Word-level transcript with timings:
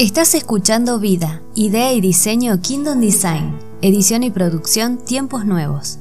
Estás 0.00 0.34
escuchando 0.34 0.98
Vida, 0.98 1.42
Idea 1.54 1.92
y 1.92 2.00
Diseño 2.00 2.62
Kingdom 2.62 3.00
Design, 3.00 3.58
edición 3.82 4.22
y 4.22 4.30
producción 4.30 4.96
Tiempos 4.96 5.44
Nuevos. 5.44 5.98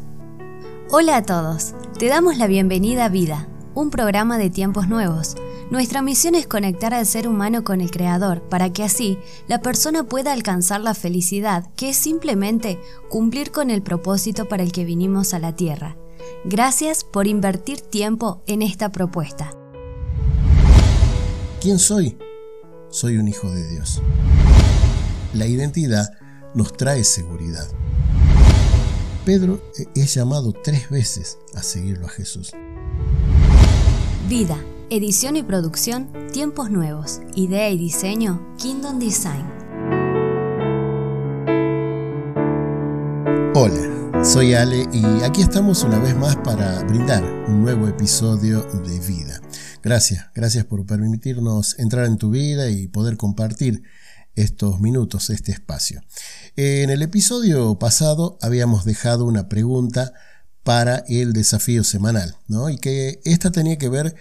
Hola 0.89 1.18
a 1.18 1.23
todos, 1.23 1.73
te 1.98 2.07
damos 2.07 2.38
la 2.38 2.48
bienvenida 2.48 3.04
a 3.04 3.09
Vida, 3.09 3.50
un 3.75 3.89
programa 3.89 4.38
de 4.38 4.50
tiempos 4.50 4.88
nuevos. 4.88 5.36
Nuestra 5.70 6.02
misión 6.02 6.36
es 6.36 6.48
conectar 6.48 6.93
al 6.93 7.05
ser 7.05 7.27
humano 7.27 7.66
con 7.66 7.82
el 7.82 7.91
Creador 7.91 8.41
para 8.43 8.71
que 8.71 8.86
así 8.86 9.18
la 9.50 9.59
persona 9.59 10.05
pueda 10.05 10.31
alcanzar 10.31 10.79
la 10.79 10.93
felicidad, 10.93 11.70
que 11.75 11.89
es 11.89 11.97
simplemente 11.97 12.79
cumplir 13.09 13.52
con 13.52 13.70
el 13.70 13.81
propósito 13.81 14.47
para 14.47 14.63
el 14.63 14.71
que 14.71 14.86
vinimos 14.86 15.34
a 15.34 15.39
la 15.39 15.57
Tierra. 15.57 15.97
Gracias 16.45 17.04
por 17.04 17.27
invertir 17.27 17.81
tiempo 17.81 18.43
en 18.47 18.61
esta 18.61 18.93
propuesta. 18.93 19.52
¿Quién 21.60 21.78
soy? 21.79 22.18
Soy 22.89 23.18
un 23.18 23.28
hijo 23.28 23.50
de 23.52 23.68
Dios. 23.68 24.02
La 25.34 25.46
identidad 25.46 26.11
nos 26.54 26.75
trae 26.75 27.04
seguridad. 27.04 27.68
Pedro 29.25 29.61
es 29.96 30.14
llamado 30.14 30.54
tres 30.54 30.89
veces 30.89 31.38
a 31.56 31.61
seguirlo 31.61 32.08
a 32.08 32.09
Jesús. 32.09 32.52
Vida, 34.28 34.58
edición 34.89 35.36
y 35.36 35.44
producción, 35.44 36.09
tiempos 36.31 36.72
nuevos, 36.72 37.22
idea 37.36 37.70
y 37.70 37.78
diseño, 37.78 38.56
Kingdom 38.58 39.00
Design. 39.00 39.45
Hola, 43.56 44.23
soy 44.23 44.53
Ale 44.53 44.88
y 44.92 45.03
aquí 45.23 45.42
estamos 45.42 45.83
una 45.83 46.00
vez 46.00 46.16
más 46.16 46.36
para 46.38 46.83
brindar 46.83 47.23
un 47.47 47.61
nuevo 47.61 47.88
episodio 47.88 48.64
de 48.64 49.00
Vida. 49.00 49.42
Gracias, 49.81 50.25
gracias 50.36 50.66
por 50.66 50.86
permitirnos 50.86 51.80
entrar 51.80 52.06
en 52.06 52.17
tu 52.17 52.31
vida 52.31 52.69
y 52.69 52.89
poder 52.89 53.16
compartir 53.16 53.83
estos 54.35 54.81
minutos, 54.81 55.30
este 55.30 55.53
espacio. 55.53 56.02
En 56.58 56.89
el 56.89 57.02
episodio 57.02 57.80
pasado 57.80 58.38
habíamos 58.41 58.83
dejado 58.83 59.23
una 59.23 59.47
pregunta 59.47 60.13
para 60.63 60.97
el 61.07 61.31
desafío 61.31 61.85
semanal, 61.85 62.35
¿no? 62.47 62.69
Y 62.69 62.77
que 62.77 63.22
esta 63.23 63.52
tenía 63.52 63.77
que 63.77 63.88
ver 63.88 64.16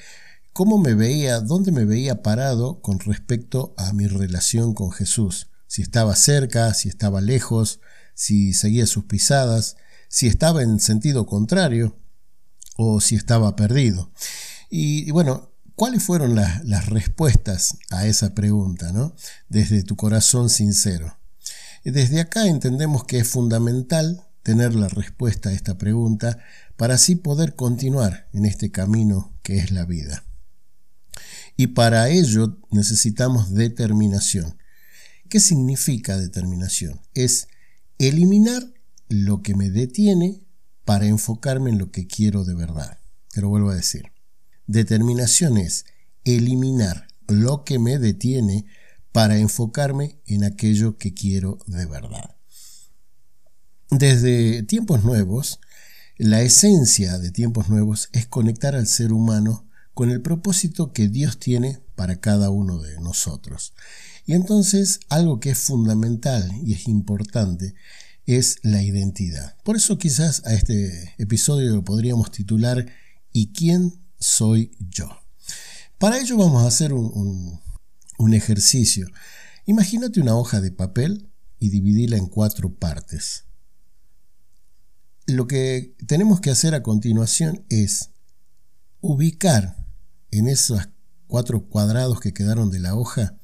cómo 0.52 0.78
me 0.78 0.94
veía, 0.94 1.40
dónde 1.40 1.72
me 1.72 1.84
veía 1.84 2.22
parado 2.22 2.80
con 2.80 3.00
respecto 3.00 3.74
a 3.76 3.92
mi 3.92 4.06
relación 4.06 4.74
con 4.74 4.92
Jesús. 4.92 5.48
Si 5.66 5.82
estaba 5.82 6.14
cerca, 6.14 6.72
si 6.72 6.88
estaba 6.88 7.20
lejos, 7.20 7.80
si 8.14 8.52
seguía 8.52 8.86
sus 8.86 9.04
pisadas, 9.04 9.76
si 10.08 10.28
estaba 10.28 10.62
en 10.62 10.78
sentido 10.78 11.26
contrario 11.26 11.96
o 12.76 13.00
si 13.00 13.16
estaba 13.16 13.56
perdido. 13.56 14.12
Y, 14.70 15.10
bueno, 15.10 15.50
¿cuáles 15.74 16.02
fueron 16.02 16.34
las, 16.34 16.86
respuestas 16.86 17.78
a 17.90 18.06
esa 18.06 18.34
pregunta, 18.34 18.92
¿no? 18.92 19.14
Desde 19.48 19.82
tu 19.82 19.96
corazón 19.96 20.50
sincero. 20.50 21.18
Desde 21.84 22.20
acá 22.20 22.46
entendemos 22.46 23.04
que 23.04 23.18
es 23.18 23.28
fundamental 23.28 24.24
tener 24.42 24.74
la 24.74 24.88
respuesta 24.88 25.50
a 25.50 25.52
esta 25.52 25.78
pregunta 25.78 26.38
para 26.76 26.94
así 26.94 27.16
poder 27.16 27.54
continuar 27.54 28.28
en 28.32 28.44
este 28.44 28.70
camino 28.70 29.32
que 29.42 29.58
es 29.58 29.70
la 29.70 29.84
vida. 29.84 30.24
Y 31.56 31.68
para 31.68 32.08
ello 32.08 32.58
necesitamos 32.70 33.52
determinación. 33.52 34.58
¿Qué 35.28 35.40
significa 35.40 36.16
determinación? 36.16 37.00
Es 37.14 37.48
eliminar 37.98 38.62
lo 39.08 39.42
que 39.42 39.54
me 39.54 39.70
detiene 39.70 40.40
para 40.84 41.06
enfocarme 41.06 41.70
en 41.70 41.78
lo 41.78 41.90
que 41.90 42.06
quiero 42.06 42.44
de 42.44 42.54
verdad. 42.54 42.98
Te 43.32 43.40
lo 43.40 43.48
vuelvo 43.48 43.70
a 43.70 43.74
decir. 43.74 44.12
Determinación 44.68 45.56
es 45.56 45.86
eliminar 46.24 47.08
lo 47.26 47.64
que 47.64 47.78
me 47.78 47.98
detiene 47.98 48.66
para 49.12 49.38
enfocarme 49.38 50.20
en 50.26 50.44
aquello 50.44 50.98
que 50.98 51.14
quiero 51.14 51.58
de 51.66 51.86
verdad. 51.86 52.36
Desde 53.90 54.62
tiempos 54.64 55.04
nuevos, 55.04 55.58
la 56.18 56.42
esencia 56.42 57.18
de 57.18 57.30
tiempos 57.30 57.70
nuevos 57.70 58.10
es 58.12 58.26
conectar 58.26 58.74
al 58.74 58.86
ser 58.86 59.14
humano 59.14 59.66
con 59.94 60.10
el 60.10 60.20
propósito 60.20 60.92
que 60.92 61.08
Dios 61.08 61.38
tiene 61.38 61.80
para 61.94 62.20
cada 62.20 62.50
uno 62.50 62.78
de 62.78 63.00
nosotros. 63.00 63.72
Y 64.26 64.34
entonces 64.34 65.00
algo 65.08 65.40
que 65.40 65.50
es 65.50 65.58
fundamental 65.58 66.52
y 66.62 66.74
es 66.74 66.88
importante 66.88 67.74
es 68.26 68.58
la 68.62 68.82
identidad. 68.82 69.56
Por 69.64 69.76
eso 69.76 69.96
quizás 69.96 70.44
a 70.44 70.52
este 70.52 71.14
episodio 71.16 71.74
lo 71.74 71.84
podríamos 71.84 72.30
titular 72.30 72.86
¿Y 73.32 73.52
quién 73.52 74.07
soy 74.18 74.72
yo. 74.78 75.08
Para 75.98 76.18
ello 76.18 76.36
vamos 76.36 76.62
a 76.62 76.68
hacer 76.68 76.92
un, 76.92 77.60
ejercicio. 78.32 79.08
Imagínate 79.66 80.20
una 80.20 80.36
hoja 80.36 80.60
de 80.60 80.70
papel 80.70 81.30
y 81.58 81.70
dividirla 81.70 82.16
en 82.16 82.26
cuatro 82.26 82.74
partes. 82.74 83.44
Lo 85.26 85.46
que 85.46 85.96
tenemos 86.06 86.40
que 86.40 86.50
hacer 86.50 86.74
a 86.74 86.82
continuación 86.82 87.64
es 87.68 88.10
ubicar 89.00 89.84
en 90.30 90.48
esos 90.48 90.88
cuatro 91.26 91.68
cuadrados 91.68 92.20
que 92.20 92.32
quedaron 92.32 92.70
de 92.70 92.78
la 92.78 92.94
hoja, 92.94 93.36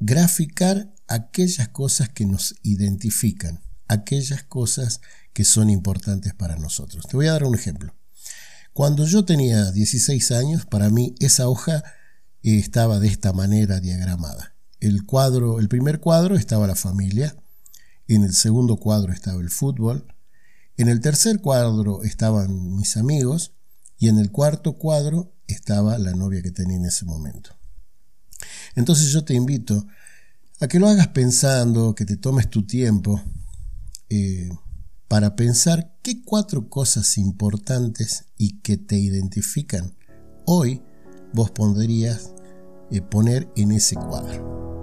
graficar 0.00 0.94
aquellas 1.08 1.68
cosas 1.68 2.08
que 2.08 2.24
nos 2.24 2.54
identifican, 2.62 3.60
aquellas 3.88 4.42
cosas 4.42 5.00
que 5.32 5.44
son 5.44 5.70
importantes 5.70 6.34
para 6.34 6.56
nosotros. 6.56 7.06
Te 7.06 7.16
voy 7.16 7.26
a 7.26 7.32
dar 7.32 7.44
un 7.44 7.54
ejemplo. 7.54 7.94
Cuando 8.72 9.06
yo 9.06 9.24
tenía 9.24 9.70
16 9.70 10.32
años, 10.32 10.66
para 10.66 10.88
mí 10.88 11.14
esa 11.20 11.48
hoja 11.48 11.82
eh, 12.42 12.58
estaba 12.58 13.00
de 13.00 13.08
esta 13.08 13.32
manera 13.32 13.80
diagramada. 13.80 14.56
El 14.80 15.04
cuadro, 15.04 15.60
el 15.60 15.68
primer 15.68 16.00
cuadro 16.00 16.36
estaba 16.36 16.66
la 16.66 16.74
familia, 16.74 17.36
en 18.08 18.24
el 18.24 18.34
segundo 18.34 18.76
cuadro 18.78 19.12
estaba 19.12 19.40
el 19.40 19.50
fútbol, 19.50 20.06
en 20.76 20.88
el 20.88 21.00
tercer 21.00 21.40
cuadro 21.40 22.02
estaban 22.02 22.76
mis 22.76 22.96
amigos 22.96 23.52
y 23.98 24.08
en 24.08 24.18
el 24.18 24.30
cuarto 24.30 24.78
cuadro 24.78 25.34
estaba 25.46 25.98
la 25.98 26.12
novia 26.12 26.42
que 26.42 26.50
tenía 26.50 26.76
en 26.76 26.86
ese 26.86 27.04
momento. 27.04 27.56
Entonces 28.74 29.12
yo 29.12 29.24
te 29.24 29.34
invito 29.34 29.86
a 30.60 30.66
que 30.66 30.78
lo 30.78 30.88
hagas 30.88 31.08
pensando, 31.08 31.94
que 31.94 32.06
te 32.06 32.16
tomes 32.16 32.48
tu 32.48 32.66
tiempo, 32.66 33.22
eh, 34.08 34.48
para 35.12 35.36
pensar 35.36 35.92
qué 36.00 36.22
cuatro 36.24 36.70
cosas 36.70 37.18
importantes 37.18 38.24
y 38.38 38.60
que 38.60 38.78
te 38.78 38.96
identifican 38.96 39.94
hoy 40.46 40.80
vos 41.34 41.50
podrías 41.50 42.32
eh, 42.90 43.02
poner 43.02 43.46
en 43.54 43.72
ese 43.72 43.94
cuadro. 43.96 44.80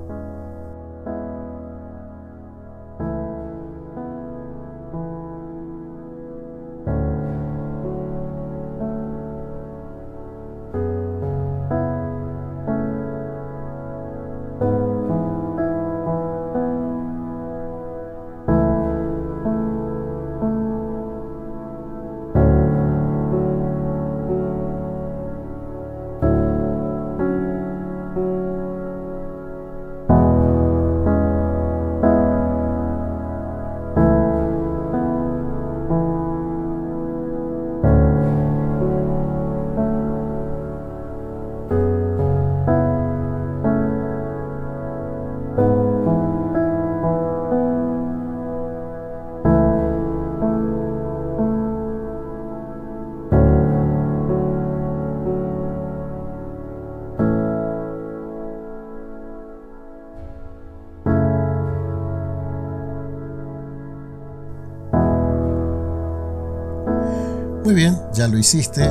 Muy 67.69 67.75
bien, 67.75 67.99
ya 68.15 68.27
lo 68.27 68.39
hiciste. 68.39 68.83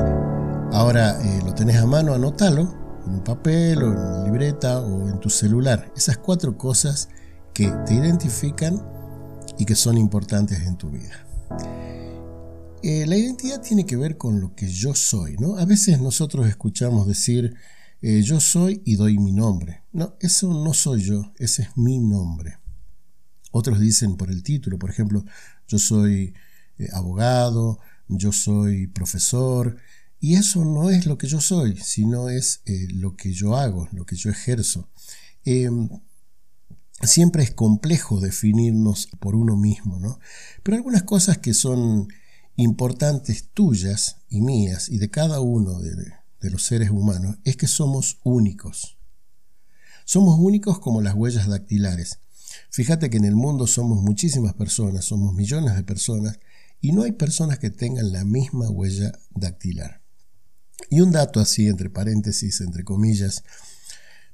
Ahora 0.73 1.21
eh, 1.21 1.43
lo 1.45 1.53
tenés 1.53 1.79
a 1.79 1.87
mano, 1.87 2.15
anótalo 2.15 3.01
en 3.05 3.15
un 3.15 3.25
papel 3.25 3.83
o 3.83 3.87
en 3.87 3.99
una 3.99 4.23
libreta 4.23 4.81
o 4.81 5.09
en 5.09 5.19
tu 5.19 5.31
celular. 5.31 5.93
Esas 5.97 6.19
cuatro 6.19 6.57
cosas 6.57 7.09
que 7.53 7.73
te 7.85 7.95
identifican 7.95 8.81
y 9.59 9.65
que 9.65 9.75
son 9.75 9.99
importantes 9.99 10.61
en 10.61 10.77
tu 10.77 10.91
vida. 10.91 11.27
Eh, 12.85 13.05
la 13.09 13.17
identidad 13.17 13.61
tiene 13.61 13.85
que 13.85 13.97
ver 13.97 14.17
con 14.17 14.41
lo 14.41 14.55
que 14.55 14.69
yo 14.69 14.95
soy, 14.95 15.37
¿no? 15.39 15.57
A 15.57 15.65
veces 15.65 16.01
nosotros 16.01 16.47
escuchamos 16.47 17.09
decir 17.09 17.57
eh, 18.01 18.23
yo 18.23 18.39
soy 18.39 18.81
y 18.85 18.95
doy 18.95 19.19
mi 19.19 19.33
nombre. 19.33 19.83
No, 19.91 20.15
eso 20.21 20.55
no 20.55 20.73
soy 20.73 21.03
yo, 21.03 21.33
ese 21.39 21.63
es 21.63 21.77
mi 21.77 21.99
nombre. 21.99 22.61
Otros 23.51 23.81
dicen 23.81 24.17
por 24.17 24.31
el 24.31 24.45
título, 24.45 24.79
por 24.79 24.91
ejemplo, 24.91 25.25
yo 25.67 25.81
soy 25.81 26.33
abogado, 26.93 27.81
yo 28.09 28.33
soy 28.33 28.87
profesor, 28.87 29.77
y 30.21 30.35
eso 30.35 30.65
no 30.65 30.91
es 30.91 31.07
lo 31.07 31.17
que 31.17 31.29
yo 31.29 31.41
soy, 31.41 31.77
sino 31.77 32.29
es 32.29 32.63
eh, 32.67 32.89
lo 32.91 33.17
que 33.17 33.33
yo 33.33 33.57
hago, 33.57 33.89
lo 33.93 34.05
que 34.05 34.17
yo 34.17 34.31
ejerzo. 34.31 34.89
Em, 35.45 35.89
siempre 37.03 37.45
es 37.45 37.53
complejo 37.53 38.21
definirnos 38.21 39.09
por 39.21 39.37
uno 39.37 39.57
mismo, 39.57 40.01
¿no? 40.01 40.19
Pero 40.63 40.77
algunas 40.77 41.05
cosas 41.05 41.39
que 41.39 41.55
son 41.55 42.09
importantes 42.57 43.51
tuyas 43.55 44.17
y 44.29 44.41
mías 44.41 44.89
y 44.89 44.99
de 44.99 45.11
cada 45.11 45.41
uno 45.41 45.79
de, 45.79 45.95
de 46.41 46.51
los 46.51 46.65
seres 46.65 46.91
humanos 46.91 47.37
es 47.45 47.57
que 47.57 47.69
somos 47.69 48.19
únicos. 48.25 48.99
Somos 50.05 50.39
únicos 50.41 50.81
como 50.81 51.01
las 51.01 51.15
huellas 51.15 51.47
dactilares. 51.47 52.19
Fíjate 52.71 53.11
que 53.11 53.19
en 53.19 53.25
el 53.25 53.37
mundo 53.37 53.67
somos 53.67 54.03
muchísimas 54.03 54.55
personas, 54.55 55.05
somos 55.05 55.35
millones 55.35 55.77
de 55.77 55.85
personas, 55.85 56.41
y 56.81 56.93
no 56.93 57.03
hay 57.03 57.13
personas 57.13 57.59
que 57.59 57.71
tengan 57.71 58.13
la 58.13 58.25
misma 58.25 58.71
huella 58.71 59.13
dactilar. 59.31 60.03
Y 60.91 61.01
un 61.01 61.11
dato 61.11 61.41
así, 61.41 61.67
entre 61.67 61.91
paréntesis, 61.91 62.61
entre 62.61 62.85
comillas, 62.85 63.45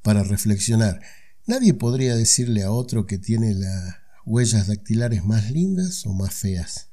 para 0.03 0.23
reflexionar. 0.23 1.01
Nadie 1.47 1.75
podría 1.75 2.15
decirle 2.15 2.63
a 2.63 2.71
otro 2.71 3.07
que 3.07 3.19
tiene 3.19 3.55
las 3.55 3.97
huellas 4.25 4.67
dactilares 4.67 5.25
más 5.25 5.51
lindas 5.51 6.07
o 6.07 6.13
más 6.13 6.35
feas. 6.35 6.91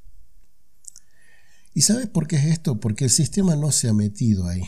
¿Y 1.74 1.82
sabes 1.82 2.08
por 2.08 2.28
qué 2.28 2.38
es 2.38 2.46
esto? 2.46 2.80
Porque 2.80 3.06
el 3.06 3.10
sistema 3.10 3.56
no 3.56 3.72
se 3.72 3.88
ha 3.88 3.94
metido 3.94 4.48
ahí. 4.48 4.64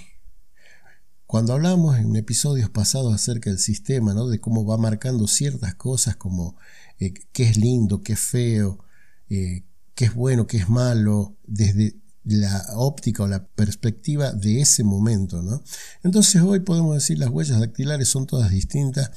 Cuando 1.26 1.54
hablamos 1.54 1.98
en 1.98 2.16
episodios 2.16 2.70
pasados 2.70 3.14
acerca 3.14 3.50
del 3.50 3.60
sistema, 3.60 4.14
¿no? 4.14 4.28
de 4.28 4.40
cómo 4.40 4.66
va 4.66 4.78
marcando 4.78 5.28
ciertas 5.28 5.76
cosas 5.76 6.16
como 6.16 6.56
eh, 7.00 7.14
qué 7.32 7.44
es 7.44 7.58
lindo, 7.58 8.04
qué 8.04 8.14
es 8.14 8.20
feo, 8.20 8.86
eh, 9.30 9.64
qué 9.96 10.06
es 10.06 10.14
bueno, 10.14 10.48
qué 10.48 10.58
es 10.58 10.70
malo, 10.70 11.38
desde 11.46 11.96
la 12.24 12.66
óptica 12.76 13.24
o 13.24 13.28
la 13.28 13.46
perspectiva 13.46 14.32
de 14.32 14.62
ese 14.62 14.84
momento. 14.84 15.42
¿no? 15.42 15.64
Entonces 16.04 16.42
hoy 16.42 16.62
podemos 16.62 16.96
decir 16.96 17.20
las 17.20 17.30
huellas 17.30 17.60
dactilares 17.60 18.08
son 18.08 18.26
todas 18.26 18.52
distintas, 18.52 19.12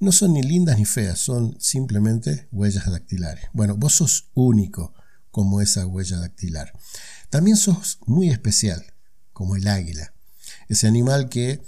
no 0.00 0.12
son 0.12 0.34
ni 0.34 0.42
lindas 0.42 0.78
ni 0.78 0.84
feas, 0.84 1.18
son 1.18 1.56
simplemente 1.60 2.48
huellas 2.52 2.90
dactilares. 2.90 3.44
Bueno, 3.52 3.76
vos 3.76 3.94
sos 3.94 4.30
único 4.34 4.94
como 5.30 5.60
esa 5.60 5.86
huella 5.86 6.18
dactilar. 6.18 6.72
También 7.30 7.56
sos 7.56 7.98
muy 8.06 8.30
especial, 8.30 8.84
como 9.32 9.56
el 9.56 9.68
águila, 9.68 10.14
ese 10.68 10.86
animal 10.86 11.28
que 11.28 11.62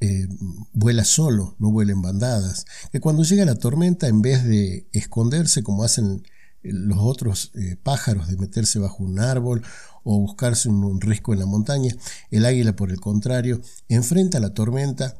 eh, 0.00 0.28
vuela 0.72 1.04
solo, 1.04 1.56
no 1.58 1.70
vuela 1.70 1.92
en 1.92 2.02
bandadas, 2.02 2.64
que 2.90 3.00
cuando 3.00 3.22
llega 3.22 3.44
la 3.44 3.54
tormenta, 3.54 4.08
en 4.08 4.22
vez 4.22 4.44
de 4.44 4.88
esconderse 4.92 5.62
como 5.62 5.84
hacen 5.84 6.22
los 6.62 6.98
otros 6.98 7.50
eh, 7.54 7.76
pájaros 7.82 8.28
de 8.28 8.36
meterse 8.36 8.78
bajo 8.78 9.02
un 9.02 9.18
árbol 9.18 9.62
o 10.04 10.18
buscarse 10.18 10.68
un, 10.68 11.00
risco 11.00 11.32
en 11.32 11.40
la 11.40 11.46
montaña. 11.46 11.94
El 12.30 12.44
águila, 12.44 12.74
por 12.74 12.90
el 12.90 13.00
contrario, 13.00 13.60
enfrenta 13.88 14.40
la 14.40 14.54
tormenta, 14.54 15.16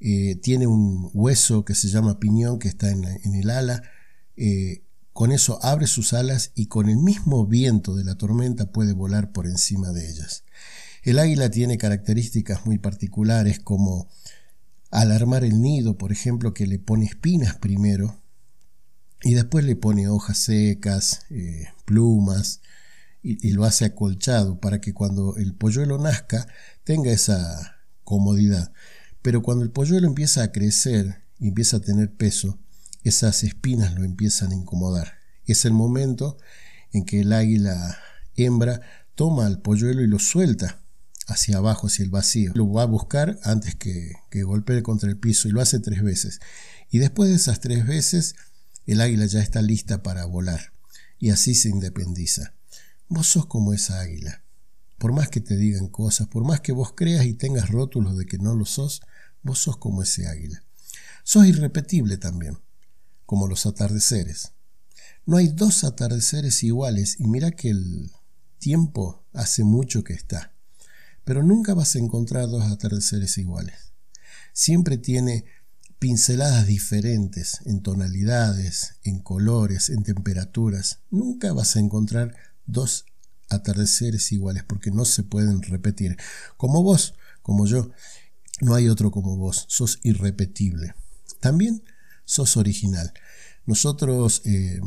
eh, 0.00 0.36
tiene 0.36 0.66
un 0.66 1.10
hueso 1.14 1.64
que 1.64 1.74
se 1.74 1.88
llama 1.88 2.18
piñón 2.18 2.58
que 2.58 2.68
está 2.68 2.90
en, 2.90 3.04
el 3.04 3.50
ala, 3.50 3.82
eh, 4.36 4.82
con 5.12 5.32
eso 5.32 5.58
abre 5.62 5.86
sus 5.86 6.12
alas 6.12 6.52
y 6.54 6.66
con 6.66 6.88
el 6.88 6.96
mismo 6.96 7.46
viento 7.46 7.94
de 7.94 8.04
la 8.04 8.16
tormenta 8.16 8.72
puede 8.72 8.92
volar 8.92 9.32
por 9.32 9.46
encima 9.46 9.92
de 9.92 10.10
ellas. 10.10 10.44
El 11.02 11.18
águila 11.18 11.50
tiene 11.50 11.78
características 11.78 12.66
muy 12.66 12.78
particulares 12.78 13.60
como 13.60 14.08
al 14.90 15.12
armar 15.12 15.44
el 15.44 15.60
nido, 15.60 15.98
por 15.98 16.12
ejemplo, 16.12 16.54
que 16.54 16.66
le 16.66 16.78
pone 16.78 17.04
espinas 17.04 17.56
primero, 17.56 18.23
y 19.24 19.32
después 19.32 19.64
le 19.64 19.74
pone 19.74 20.06
hojas 20.08 20.38
secas, 20.38 21.26
eh, 21.30 21.68
plumas 21.86 22.60
y, 23.22 23.52
lo 23.52 23.64
hace 23.64 23.86
acolchado 23.86 24.60
para 24.60 24.82
que 24.82 24.92
cuando 24.92 25.36
el 25.36 25.54
polluelo 25.54 25.96
nazca 25.96 26.46
tenga 26.84 27.10
esa 27.10 27.78
comodidad. 28.04 28.72
Pero 29.22 29.42
cuando 29.42 29.64
el 29.64 29.70
polluelo 29.70 30.06
empieza 30.06 30.42
a 30.42 30.52
crecer 30.52 31.22
y 31.38 31.48
empieza 31.48 31.78
a 31.78 31.80
tener 31.80 32.12
peso, 32.12 32.58
esas 33.02 33.44
espinas 33.44 33.94
lo 33.94 34.04
empiezan 34.04 34.52
a 34.52 34.56
incomodar. 34.56 35.14
Es 35.46 35.64
el 35.64 35.72
momento 35.72 36.36
en 36.92 37.06
que 37.06 37.20
el 37.20 37.32
águila 37.32 37.98
hembra 38.36 38.82
toma 39.14 39.46
al 39.46 39.62
polluelo 39.62 40.02
y 40.02 40.06
lo 40.06 40.18
suelta 40.18 40.82
hacia 41.26 41.56
abajo, 41.56 41.86
hacia 41.86 42.04
el 42.04 42.10
vacío. 42.10 42.52
Lo 42.54 42.70
va 42.70 42.82
a 42.82 42.86
buscar 42.86 43.38
antes 43.42 43.74
que, 43.74 44.12
que 44.30 44.42
golpee 44.42 44.82
contra 44.82 45.08
el 45.08 45.16
piso 45.16 45.48
y 45.48 45.52
lo 45.52 45.62
hace 45.62 45.80
tres 45.80 46.02
veces. 46.02 46.40
Y 46.90 46.98
después 46.98 47.30
de 47.30 47.36
esas 47.36 47.60
tres 47.60 47.86
veces, 47.86 48.34
el 48.92 49.00
águila 49.00 49.26
ya 49.26 49.40
está 49.40 49.62
lista 49.62 50.02
para 50.02 50.24
volar 50.26 50.72
y 51.18 51.30
así 51.30 51.54
se 51.54 51.68
independiza. 51.68 52.54
Vos 53.08 53.28
sos 53.28 53.46
como 53.46 53.72
esa 53.72 54.00
águila. 54.00 54.42
Por 54.98 55.12
más 55.12 55.28
que 55.28 55.40
te 55.40 55.56
digan 55.56 55.88
cosas, 55.88 56.28
por 56.28 56.44
más 56.44 56.60
que 56.60 56.72
vos 56.72 56.92
creas 56.94 57.26
y 57.26 57.34
tengas 57.34 57.70
rótulos 57.70 58.16
de 58.16 58.26
que 58.26 58.38
no 58.38 58.54
lo 58.54 58.64
sos, 58.64 59.02
vos 59.42 59.58
sos 59.58 59.76
como 59.76 60.02
ese 60.02 60.26
águila. 60.26 60.62
Sos 61.22 61.46
irrepetible 61.46 62.16
también, 62.18 62.58
como 63.26 63.46
los 63.46 63.66
atardeceres. 63.66 64.52
No 65.26 65.38
hay 65.38 65.48
dos 65.48 65.84
atardeceres 65.84 66.62
iguales 66.62 67.16
y 67.18 67.26
mira 67.26 67.50
que 67.50 67.70
el 67.70 68.10
tiempo 68.58 69.24
hace 69.32 69.64
mucho 69.64 70.04
que 70.04 70.12
está, 70.12 70.52
pero 71.24 71.42
nunca 71.42 71.74
vas 71.74 71.96
a 71.96 71.98
encontrar 71.98 72.48
dos 72.48 72.64
atardeceres 72.70 73.38
iguales. 73.38 73.92
Siempre 74.52 74.98
tiene 74.98 75.46
pinceladas 76.04 76.66
diferentes 76.66 77.60
en 77.64 77.80
tonalidades, 77.80 78.96
en 79.04 79.20
colores, 79.20 79.88
en 79.88 80.02
temperaturas. 80.02 80.98
Nunca 81.10 81.54
vas 81.54 81.76
a 81.76 81.80
encontrar 81.80 82.36
dos 82.66 83.06
atardeceres 83.48 84.30
iguales 84.30 84.64
porque 84.64 84.90
no 84.90 85.06
se 85.06 85.22
pueden 85.22 85.62
repetir. 85.62 86.18
Como 86.58 86.82
vos, 86.82 87.14
como 87.40 87.64
yo, 87.64 87.90
no 88.60 88.74
hay 88.74 88.90
otro 88.90 89.10
como 89.10 89.38
vos. 89.38 89.64
Sos 89.70 89.98
irrepetible. 90.02 90.94
También 91.40 91.82
sos 92.26 92.58
original. 92.58 93.14
Nosotros 93.64 94.42
eh, 94.44 94.82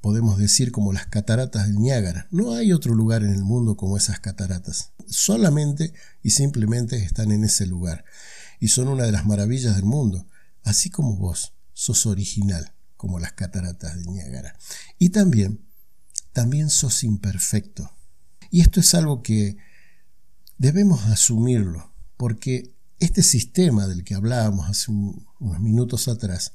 podemos 0.00 0.38
decir 0.38 0.72
como 0.72 0.92
las 0.92 1.06
cataratas 1.06 1.68
de 1.68 1.78
Niágara. 1.78 2.26
No 2.32 2.54
hay 2.54 2.72
otro 2.72 2.96
lugar 2.96 3.22
en 3.22 3.32
el 3.32 3.44
mundo 3.44 3.76
como 3.76 3.96
esas 3.96 4.18
cataratas. 4.18 4.90
Solamente 5.06 5.94
y 6.20 6.30
simplemente 6.30 6.96
están 6.96 7.30
en 7.30 7.44
ese 7.44 7.64
lugar. 7.64 8.04
Y 8.58 8.68
son 8.68 8.88
una 8.88 9.04
de 9.04 9.12
las 9.12 9.24
maravillas 9.24 9.76
del 9.76 9.84
mundo 9.84 10.26
así 10.64 10.90
como 10.90 11.16
vos 11.16 11.54
sos 11.72 12.06
original, 12.06 12.74
como 12.96 13.18
las 13.18 13.32
cataratas 13.32 13.96
de 13.96 14.04
Niágara. 14.04 14.56
Y 14.98 15.10
también, 15.10 15.64
también 16.32 16.70
sos 16.70 17.04
imperfecto. 17.04 17.90
Y 18.50 18.60
esto 18.60 18.80
es 18.80 18.94
algo 18.94 19.22
que 19.22 19.56
debemos 20.58 21.06
asumirlo, 21.06 21.92
porque 22.16 22.74
este 22.98 23.22
sistema 23.22 23.86
del 23.86 24.04
que 24.04 24.14
hablábamos 24.14 24.68
hace 24.68 24.90
unos 24.90 25.60
minutos 25.60 26.08
atrás, 26.08 26.52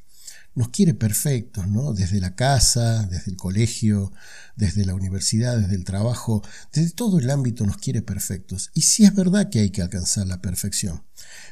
nos 0.58 0.70
quiere 0.70 0.96
perfectos, 0.96 1.68
¿no? 1.68 1.94
Desde 1.94 2.20
la 2.20 2.36
casa, 2.36 3.06
desde 3.12 3.30
el 3.30 3.38
colegio, 3.38 4.12
desde 4.56 4.86
la 4.86 4.96
universidad, 4.96 5.56
desde 5.56 5.76
el 5.76 5.84
trabajo, 5.84 6.44
desde 6.74 6.92
todo 6.92 7.20
el 7.20 7.30
ámbito 7.30 7.64
nos 7.64 7.78
quiere 7.78 8.02
perfectos. 8.02 8.72
Y 8.74 8.82
sí 8.82 9.04
es 9.04 9.14
verdad 9.14 9.50
que 9.50 9.60
hay 9.60 9.70
que 9.70 9.84
alcanzar 9.84 10.26
la 10.26 10.42
perfección, 10.42 11.04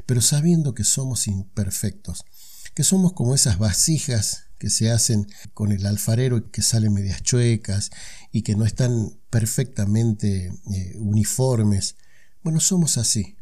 pero 0.08 0.22
sabiendo 0.22 0.74
que 0.74 0.84
somos 0.84 1.28
imperfectos, 1.28 2.26
que 2.75 2.84
somos 2.84 3.13
como 3.13 3.34
esas 3.34 3.58
vasijas 3.58 4.44
que 4.60 4.70
se 4.70 4.91
hacen 4.91 5.27
con 5.53 5.72
el 5.72 5.86
alfarero 5.86 6.38
y 6.38 6.50
que 6.51 6.62
salen 6.62 6.94
medias 6.94 7.24
chuecas 7.24 7.89
y 8.32 8.44
que 8.44 8.55
no 8.55 8.65
están 8.65 9.17
perfectamente 9.29 10.53
eh, 10.72 10.94
uniformes. 10.98 11.96
Bueno, 12.44 12.60
somos 12.60 12.98
así, 12.98 13.38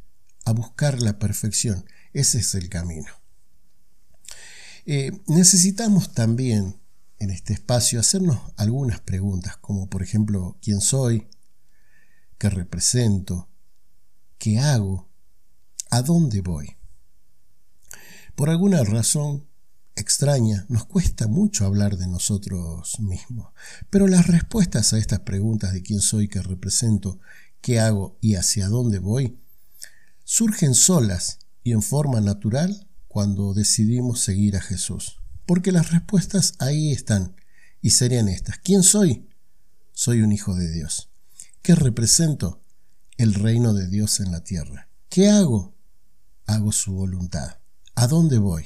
a 0.45 0.53
buscar 0.53 1.01
la 1.01 1.19
perfección. 1.19 1.85
Ese 2.13 2.39
es 2.39 2.55
el 2.55 2.69
camino. 2.69 3.09
Eh, 4.85 5.11
necesitamos 5.27 6.13
también 6.13 6.79
en 7.19 7.29
este 7.31 7.53
espacio 7.53 7.99
hacernos 7.99 8.39
algunas 8.55 8.99
preguntas, 8.99 9.57
como 9.57 9.89
por 9.89 10.03
ejemplo, 10.03 10.57
¿quién 10.61 10.79
soy? 10.81 11.27
¿Qué 12.37 12.49
represento? 12.49 13.49
¿Qué 14.37 14.59
hago? 14.59 15.09
¿A 15.89 16.01
dónde 16.01 16.41
voy? 16.41 16.75
Por 18.35 18.49
alguna 18.49 18.83
razón 18.83 19.47
extraña, 19.95 20.65
nos 20.67 20.85
cuesta 20.85 21.27
mucho 21.27 21.65
hablar 21.65 21.97
de 21.97 22.07
nosotros 22.07 22.99
mismos, 22.99 23.53
pero 23.91 24.07
las 24.07 24.25
respuestas 24.25 24.91
a 24.91 24.97
estas 24.97 25.19
preguntas 25.19 25.71
de 25.71 25.83
quién 25.83 26.01
soy, 26.01 26.27
qué 26.27 26.41
represento, 26.41 27.19
qué 27.61 27.79
hago 27.79 28.17
y 28.21 28.33
hacia 28.33 28.69
dónde 28.69 28.97
voy, 28.97 29.37
surgen 30.23 30.73
solas 30.73 31.37
y 31.63 31.73
en 31.73 31.83
forma 31.83 32.21
natural 32.21 32.87
cuando 33.07 33.53
decidimos 33.53 34.21
seguir 34.21 34.57
a 34.57 34.61
Jesús. 34.61 35.19
Porque 35.45 35.71
las 35.71 35.91
respuestas 35.91 36.55
ahí 36.57 36.91
están 36.91 37.35
y 37.81 37.91
serían 37.91 38.29
estas. 38.29 38.57
¿Quién 38.57 38.81
soy? 38.81 39.29
Soy 39.91 40.21
un 40.21 40.31
hijo 40.31 40.55
de 40.55 40.71
Dios. 40.71 41.11
¿Qué 41.61 41.75
represento? 41.75 42.63
El 43.15 43.35
reino 43.35 43.75
de 43.75 43.87
Dios 43.87 44.19
en 44.21 44.31
la 44.31 44.43
tierra. 44.43 44.89
¿Qué 45.09 45.29
hago? 45.29 45.75
Hago 46.47 46.71
su 46.71 46.93
voluntad 46.93 47.62
¿A 47.95 48.07
dónde 48.07 48.37
voy? 48.37 48.65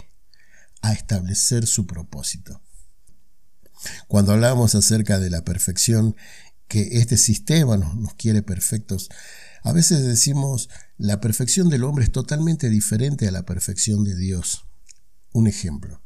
A 0.81 0.93
establecer 0.93 1.67
su 1.67 1.85
propósito. 1.85 2.61
Cuando 4.07 4.33
hablamos 4.33 4.75
acerca 4.75 5.19
de 5.19 5.29
la 5.29 5.43
perfección, 5.43 6.15
que 6.67 6.99
este 6.99 7.17
sistema 7.17 7.77
nos, 7.77 8.13
quiere 8.15 8.41
perfectos, 8.41 9.09
a 9.63 9.71
veces 9.71 10.05
decimos 10.05 10.69
la 10.97 11.21
perfección 11.21 11.69
del 11.69 11.83
hombre 11.83 12.05
es 12.05 12.11
totalmente 12.11 12.69
diferente 12.69 13.27
a 13.27 13.31
la 13.31 13.45
perfección 13.45 14.03
de 14.03 14.15
Dios. 14.15 14.65
Un 15.33 15.47
ejemplo. 15.47 16.01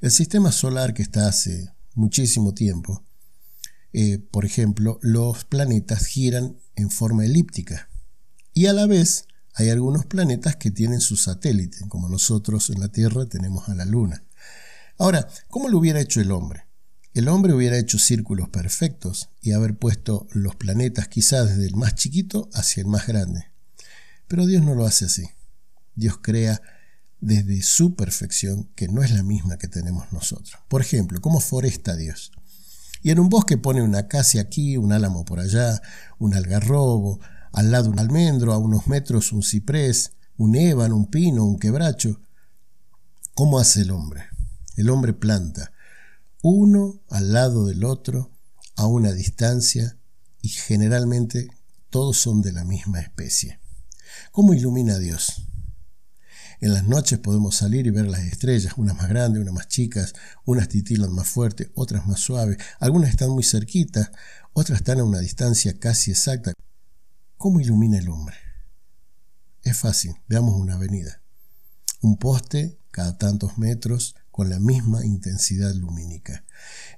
El 0.00 0.10
sistema 0.10 0.50
solar 0.50 0.94
que 0.94 1.02
está 1.02 1.28
hace 1.28 1.72
muchísimo 1.94 2.54
tiempo, 2.54 3.04
eh, 3.92 4.18
por 4.18 4.44
ejemplo, 4.44 4.98
los 5.02 5.44
planetas 5.44 6.06
giran 6.06 6.56
en 6.74 6.90
forma 6.90 7.24
elíptica 7.24 7.88
y 8.54 8.66
a 8.66 8.72
la 8.72 8.86
vez 8.86 9.26
hay 9.54 9.70
algunos 9.70 10.06
planetas 10.06 10.56
que 10.56 10.70
tienen 10.70 11.00
su 11.00 11.16
satélite, 11.16 11.86
como 11.88 12.08
nosotros 12.08 12.70
en 12.70 12.80
la 12.80 12.88
Tierra 12.88 13.26
tenemos 13.26 13.68
a 13.68 13.74
la 13.74 13.84
Luna. 13.84 14.24
Ahora, 14.98 15.28
¿cómo 15.48 15.68
lo 15.68 15.78
hubiera 15.78 16.00
hecho 16.00 16.20
el 16.20 16.30
hombre? 16.30 16.66
El 17.14 17.28
hombre 17.28 17.52
hubiera 17.52 17.76
hecho 17.76 17.98
círculos 17.98 18.48
perfectos 18.48 19.28
y 19.42 19.52
haber 19.52 19.76
puesto 19.76 20.26
los 20.30 20.56
planetas 20.56 21.08
quizás 21.08 21.50
desde 21.50 21.66
el 21.66 21.76
más 21.76 21.94
chiquito 21.94 22.48
hacia 22.54 22.80
el 22.80 22.86
más 22.86 23.06
grande. 23.06 23.46
Pero 24.28 24.46
Dios 24.46 24.62
no 24.62 24.74
lo 24.74 24.86
hace 24.86 25.04
así. 25.04 25.28
Dios 25.94 26.18
crea 26.22 26.62
desde 27.20 27.62
su 27.62 27.94
perfección, 27.94 28.70
que 28.74 28.88
no 28.88 29.02
es 29.02 29.10
la 29.10 29.22
misma 29.22 29.58
que 29.58 29.68
tenemos 29.68 30.10
nosotros. 30.12 30.54
Por 30.68 30.80
ejemplo, 30.80 31.20
¿cómo 31.20 31.40
foresta 31.40 31.94
Dios? 31.96 32.32
Y 33.02 33.10
en 33.10 33.20
un 33.20 33.28
bosque 33.28 33.58
pone 33.58 33.82
una 33.82 33.98
acacia 33.98 34.40
aquí, 34.40 34.76
un 34.76 34.92
álamo 34.92 35.24
por 35.24 35.38
allá, 35.38 35.82
un 36.18 36.34
algarrobo, 36.34 37.20
al 37.52 37.70
lado 37.70 37.90
un 37.90 37.98
almendro, 37.98 38.52
a 38.52 38.58
unos 38.58 38.86
metros 38.86 39.32
un 39.32 39.42
ciprés, 39.42 40.12
un 40.36 40.56
ébano, 40.56 40.96
un 40.96 41.10
pino, 41.10 41.44
un 41.44 41.58
quebracho. 41.58 42.20
¿Cómo 43.34 43.58
hace 43.58 43.82
el 43.82 43.90
hombre? 43.90 44.24
El 44.76 44.90
hombre 44.90 45.12
planta 45.12 45.72
uno 46.42 47.00
al 47.08 47.32
lado 47.32 47.66
del 47.66 47.84
otro 47.84 48.32
a 48.74 48.86
una 48.86 49.12
distancia 49.12 49.96
y 50.40 50.48
generalmente 50.48 51.48
todos 51.88 52.16
son 52.16 52.42
de 52.42 52.52
la 52.52 52.64
misma 52.64 53.00
especie. 53.00 53.60
¿Cómo 54.32 54.52
ilumina 54.52 54.98
Dios? 54.98 55.46
En 56.60 56.74
las 56.74 56.84
noches 56.84 57.20
podemos 57.20 57.56
salir 57.56 57.86
y 57.86 57.90
ver 57.90 58.06
las 58.06 58.22
estrellas, 58.22 58.74
unas 58.76 58.96
más 58.96 59.08
grandes, 59.08 59.40
unas 59.40 59.54
más 59.54 59.68
chicas, 59.68 60.14
unas 60.44 60.68
titilan 60.68 61.12
más 61.12 61.28
fuerte, 61.28 61.70
otras 61.74 62.06
más 62.06 62.20
suaves, 62.20 62.58
algunas 62.80 63.10
están 63.10 63.30
muy 63.30 63.44
cerquitas, 63.44 64.10
otras 64.52 64.80
están 64.80 64.98
a 64.98 65.04
una 65.04 65.20
distancia 65.20 65.78
casi 65.78 66.10
exacta. 66.10 66.52
¿Cómo 67.42 67.58
ilumina 67.58 67.98
el 67.98 68.08
hombre? 68.08 68.36
Es 69.64 69.76
fácil, 69.76 70.14
veamos 70.28 70.54
una 70.54 70.74
avenida. 70.74 71.22
Un 72.00 72.16
poste 72.16 72.78
cada 72.92 73.18
tantos 73.18 73.58
metros, 73.58 74.14
con 74.30 74.48
la 74.48 74.60
misma 74.60 75.04
intensidad 75.04 75.74
lumínica. 75.74 76.44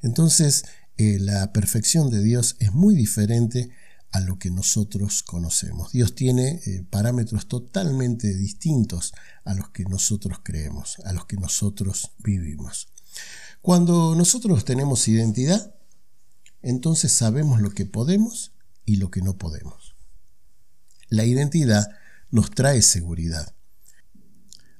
Entonces, 0.02 0.66
eh, 0.98 1.16
la 1.18 1.50
perfección 1.54 2.10
de 2.10 2.22
Dios 2.22 2.56
es 2.58 2.74
muy 2.74 2.94
diferente 2.94 3.70
a 4.10 4.20
lo 4.20 4.38
que 4.38 4.50
nosotros 4.50 5.22
conocemos. 5.22 5.92
Dios 5.92 6.14
tiene 6.14 6.60
eh, 6.66 6.84
parámetros 6.90 7.48
totalmente 7.48 8.36
distintos 8.36 9.14
a 9.46 9.54
los 9.54 9.70
que 9.70 9.84
nosotros 9.86 10.40
creemos, 10.42 10.98
a 11.06 11.14
los 11.14 11.24
que 11.24 11.38
nosotros 11.38 12.12
vivimos. 12.18 12.88
Cuando 13.62 14.14
nosotros 14.14 14.66
tenemos 14.66 15.08
identidad, 15.08 15.74
entonces 16.60 17.12
sabemos 17.12 17.62
lo 17.62 17.70
que 17.70 17.86
podemos 17.86 18.52
y 18.84 18.96
lo 18.96 19.10
que 19.10 19.22
no 19.22 19.38
podemos. 19.38 19.93
La 21.08 21.24
identidad 21.24 21.88
nos 22.30 22.50
trae 22.50 22.82
seguridad. 22.82 23.54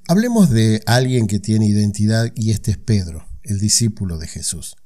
Hablemos 0.07 0.51
de 0.51 0.83
alguien 0.87 1.27
que 1.27 1.41
tiene 1.41 1.67
identidad 1.67 2.31
y 2.35 2.51
este 2.51 2.73
es 2.73 2.79
Pedro, 2.79 3.27
el 3.43 3.59
discípulo 3.59 4.19
de 4.19 4.27
Jesús. 4.27 4.77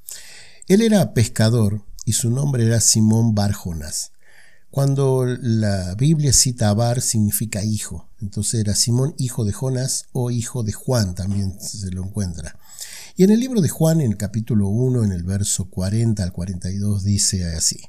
Él 0.69 0.83
era 0.83 1.15
pescador 1.15 1.85
y 2.05 2.13
su 2.13 2.31
nombre 2.31 2.65
era 2.65 2.81
Simón 2.81 3.35
Barjonas. 3.35 4.13
Cuando 4.71 5.25
la 5.27 5.95
Biblia 5.95 6.33
cita 6.33 6.73
Bar 6.75 7.01
significa 7.01 7.65
hijo, 7.65 8.09
entonces 8.21 8.61
era 8.61 8.75
Simón 8.75 9.15
hijo 9.17 9.45
de 9.45 9.53
Jonás 9.53 10.07
o 10.13 10.31
hijo 10.31 10.63
de 10.63 10.73
Juan, 10.73 11.15
también 11.15 11.59
se 11.59 11.91
lo 11.91 12.05
encuentra. 12.05 12.59
Y 13.17 13.25
en 13.25 13.31
el 13.31 13.41
libro 13.41 13.63
de 13.63 13.71
Juan, 13.71 14.01
en 14.01 14.13
el 14.13 14.17
capítulo 14.19 14.69
1, 14.69 15.05
en 15.05 15.13
el 15.13 15.23
verso 15.23 15.71
40 15.71 16.23
al 16.23 16.33
42, 16.33 17.03
dice 17.03 17.45
así, 17.47 17.81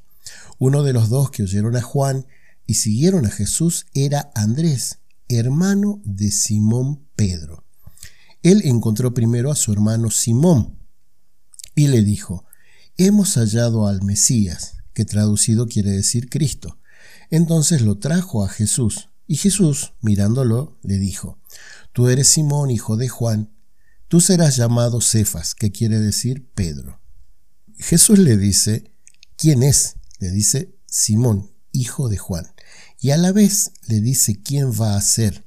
uno 0.58 0.82
de 0.84 0.94
los 0.94 1.10
dos 1.10 1.32
que 1.32 1.44
oyeron 1.44 1.76
a 1.76 1.82
Juan 1.82 2.26
y 2.70 2.76
siguieron 2.76 3.26
a 3.26 3.32
Jesús 3.32 3.88
era 3.96 4.32
Andrés, 4.36 5.00
hermano 5.28 6.04
de 6.06 6.30
Simón 6.30 7.04
Pedro. 7.16 7.66
Él 8.44 8.62
encontró 8.64 9.12
primero 9.16 9.52
a 9.52 9.56
su 9.56 9.74
hermano 9.74 10.12
Simón 10.12 10.78
y 11.74 11.88
le 11.88 12.04
dijo, 12.04 12.46
hemos 12.96 13.38
hallado 13.38 13.88
al 13.88 14.04
Mesías, 14.04 14.84
que 14.94 15.04
traducido 15.04 15.68
quiere 15.68 15.90
decir 15.90 16.30
Cristo. 16.30 16.78
Entonces 17.32 17.82
lo 17.82 17.98
trajo 17.98 18.46
a 18.46 18.50
Jesús, 18.50 19.10
y 19.26 19.38
Jesús, 19.38 19.94
mirándolo, 20.02 20.78
le 20.84 21.00
dijo, 21.00 21.40
Tú 21.92 22.08
eres 22.08 22.28
Simón, 22.28 22.70
hijo 22.70 22.98
de 22.98 23.10
Juan, 23.10 23.52
tú 24.08 24.22
serás 24.22 24.58
llamado 24.58 25.02
Cefas, 25.02 25.56
que 25.56 25.72
quiere 25.72 25.98
decir 25.98 26.48
Pedro. 26.54 27.02
Jesús 27.80 28.20
le 28.20 28.38
dice, 28.38 28.94
¿quién 29.38 29.64
es? 29.64 29.96
Le 30.20 30.30
dice 30.30 30.78
Simón, 30.86 31.52
hijo 31.72 32.10
de 32.10 32.18
Juan 32.18 32.46
y 33.00 33.12
a 33.12 33.18
la 33.18 33.32
vez 33.32 33.72
le 33.88 34.02
dice 34.02 34.42
quién 34.42 34.72
va 34.72 34.96
a 34.96 35.02
ser, 35.02 35.46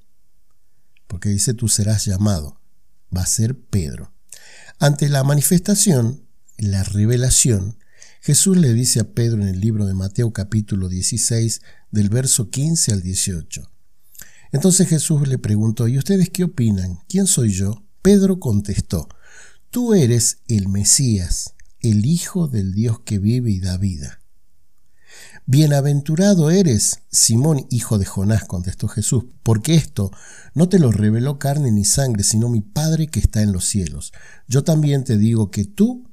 porque 1.07 1.29
dice 1.29 1.53
tú 1.53 1.69
serás 1.69 2.07
llamado, 2.07 2.61
va 3.15 3.23
a 3.23 3.27
ser 3.27 3.59
Pedro. 3.59 4.13
Ante 4.79 5.09
la 5.09 5.23
manifestación, 5.23 6.27
la 6.57 6.83
revelación, 6.83 7.79
Jesús 8.21 8.57
le 8.57 8.73
dice 8.73 9.01
a 9.01 9.13
Pedro 9.13 9.43
en 9.43 9.49
el 9.49 9.61
libro 9.61 9.85
de 9.87 9.95
Mateo 9.95 10.33
capítulo 10.33 10.89
16 10.89 11.61
del 11.91 12.09
verso 12.09 12.51
15 12.51 12.93
al 12.93 13.03
18. 13.03 13.71
Entonces 14.53 14.89
Jesús 14.89 15.29
le 15.29 15.39
preguntó, 15.39 15.89
¿y 15.89 15.99
ustedes 15.99 16.31
qué 16.31 16.45
opinan? 16.45 17.01
¿Quién 17.09 17.27
soy 17.27 17.53
yo? 17.53 17.85
Pedro 18.01 18.41
contestó, 18.41 19.09
tú 19.71 19.95
eres 19.95 20.39
el 20.49 20.69
Mesías, 20.69 21.55
el 21.81 22.07
Hijo 22.07 22.49
del 22.49 22.73
Dios 22.73 23.01
que 23.01 23.19
vive 23.19 23.51
y 23.51 23.61
da 23.61 23.77
vida. 23.77 24.22
Bienaventurado 25.45 26.51
eres, 26.51 27.01
Simón, 27.11 27.67
hijo 27.69 27.99
de 27.99 28.05
Jonás, 28.05 28.45
contestó 28.45 28.87
Jesús, 28.87 29.25
porque 29.43 29.75
esto 29.75 30.13
no 30.55 30.69
te 30.69 30.79
lo 30.79 30.93
reveló 30.93 31.39
carne 31.41 31.73
ni 31.73 31.85
sangre, 31.85 32.23
sino 32.23 32.49
mi 32.49 32.61
Padre 32.61 33.09
que 33.09 33.19
está 33.19 33.43
en 33.43 33.53
los 33.53 33.65
cielos. 33.65 34.13
Yo 34.47 34.63
también 34.63 35.03
te 35.03 35.19
digo 35.19 35.51
que 35.51 35.65
tú 35.65 36.09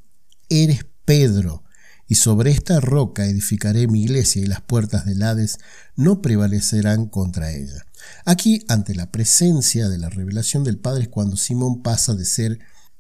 eres 0.50 0.88
Pedro, 1.06 1.64
y 2.08 2.16
sobre 2.16 2.50
esta 2.50 2.80
roca 2.80 3.28
edificaré 3.28 3.88
mi 3.88 4.02
iglesia, 4.02 4.42
y 4.42 4.48
las 4.48 4.62
puertas 4.62 5.06
del 5.06 5.22
Hades 5.22 5.60
no 5.96 6.24
prevalecerán 6.24 7.06
contra 7.06 7.52
ella. 7.52 7.86
Aquí, 8.26 8.66
ante 8.68 8.96
la 8.96 9.12
presencia 9.12 9.90
de 9.90 10.00
la 10.00 10.10
revelación 10.10 10.64
del 10.64 10.80
Padre, 10.80 11.04
es 11.04 11.10
cuando 11.10 11.38
Simón 11.38 11.84
pasa 11.84 12.16
de 12.16 12.26
ser 12.26 12.60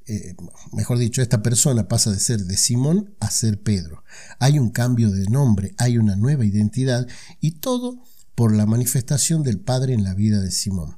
eh, 0.09 0.35
mejor 0.73 0.97
dicho, 0.97 1.21
esta 1.21 1.43
persona 1.43 1.87
pasa 1.87 2.11
de 2.11 2.19
ser 2.19 2.45
de 2.45 2.57
Simón 2.57 3.13
a 3.19 3.29
ser 3.29 3.61
Pedro. 3.61 4.03
Hay 4.39 4.57
un 4.57 4.71
cambio 4.71 5.11
de 5.11 5.25
nombre, 5.25 5.75
hay 5.77 5.99
una 5.99 6.15
nueva 6.15 6.45
identidad 6.45 7.07
y 7.39 7.51
todo 7.59 8.01
por 8.33 8.55
la 8.55 8.65
manifestación 8.65 9.43
del 9.43 9.59
Padre 9.59 9.93
en 9.93 10.03
la 10.03 10.15
vida 10.15 10.41
de 10.41 10.49
Simón. 10.49 10.97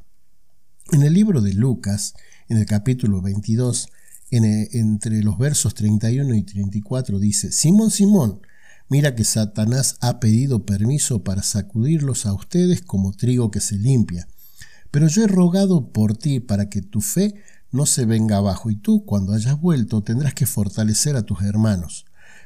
En 0.93 1.03
el 1.03 1.13
libro 1.13 1.41
de 1.41 1.53
Lucas, 1.53 2.13
en 2.47 2.57
el 2.57 2.65
capítulo 2.65 3.21
22, 3.21 3.89
eh, 4.31 4.69
entre 4.71 5.21
los 5.23 5.37
versos 5.37 5.73
31 5.73 6.33
y 6.33 6.43
34 6.43 7.19
dice, 7.19 7.51
Simón, 7.51 7.91
Simón, 7.91 8.39
mira 8.87 9.13
que 9.13 9.25
Satanás 9.25 9.97
ha 9.99 10.21
pedido 10.21 10.65
permiso 10.65 11.23
para 11.23 11.43
sacudirlos 11.43 12.25
a 12.25 12.33
ustedes 12.33 12.81
como 12.81 13.11
trigo 13.11 13.51
que 13.51 13.59
se 13.59 13.75
limpia. 13.75 14.29
Pero 14.89 15.07
yo 15.07 15.23
he 15.23 15.27
rogado 15.27 15.91
por 15.91 16.15
ti 16.15 16.39
para 16.39 16.69
que 16.69 16.81
tu 16.81 17.01
fe 17.01 17.35
no 17.71 17.85
se 17.85 18.05
venga 18.05 18.37
abajo, 18.37 18.69
y 18.69 18.75
tú, 18.75 19.05
cuando 19.05 19.33
hayas 19.33 19.59
vuelto, 19.59 20.01
tendrás 20.01 20.33
que 20.33 20.45
fortalecer 20.45 21.15
a 21.15 21.23
tus 21.23 21.41
hermanos. 21.41 22.05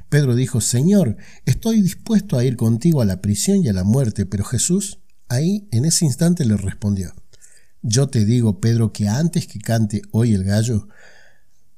Pedro 0.10 0.36
dijo, 0.36 0.62
Señor, 0.62 1.18
estoy 1.46 1.82
dispuesto 1.82 2.38
a 2.38 2.44
ir 2.44 2.56
contigo 2.56 3.02
a 3.02 3.06
la 3.06 3.22
prisión 3.22 3.64
y 3.64 3.70
a 3.70 3.74
la 3.74 3.84
muerte, 3.84 4.26
pero 4.26 4.44
Jesús 4.44 5.00
ahí 5.30 5.68
en 5.72 5.86
ese 5.86 6.06
instante 6.06 6.46
le 6.46 6.58
respondió, 6.58 7.14
Yo 7.82 8.08
te 8.08 8.26
digo, 8.26 8.60
Pedro, 8.60 8.94
que 8.94 9.08
antes 9.08 9.48
que 9.48 9.60
cante 9.60 10.02
hoy 10.12 10.34
el 10.34 10.44
gallo, 10.44 10.88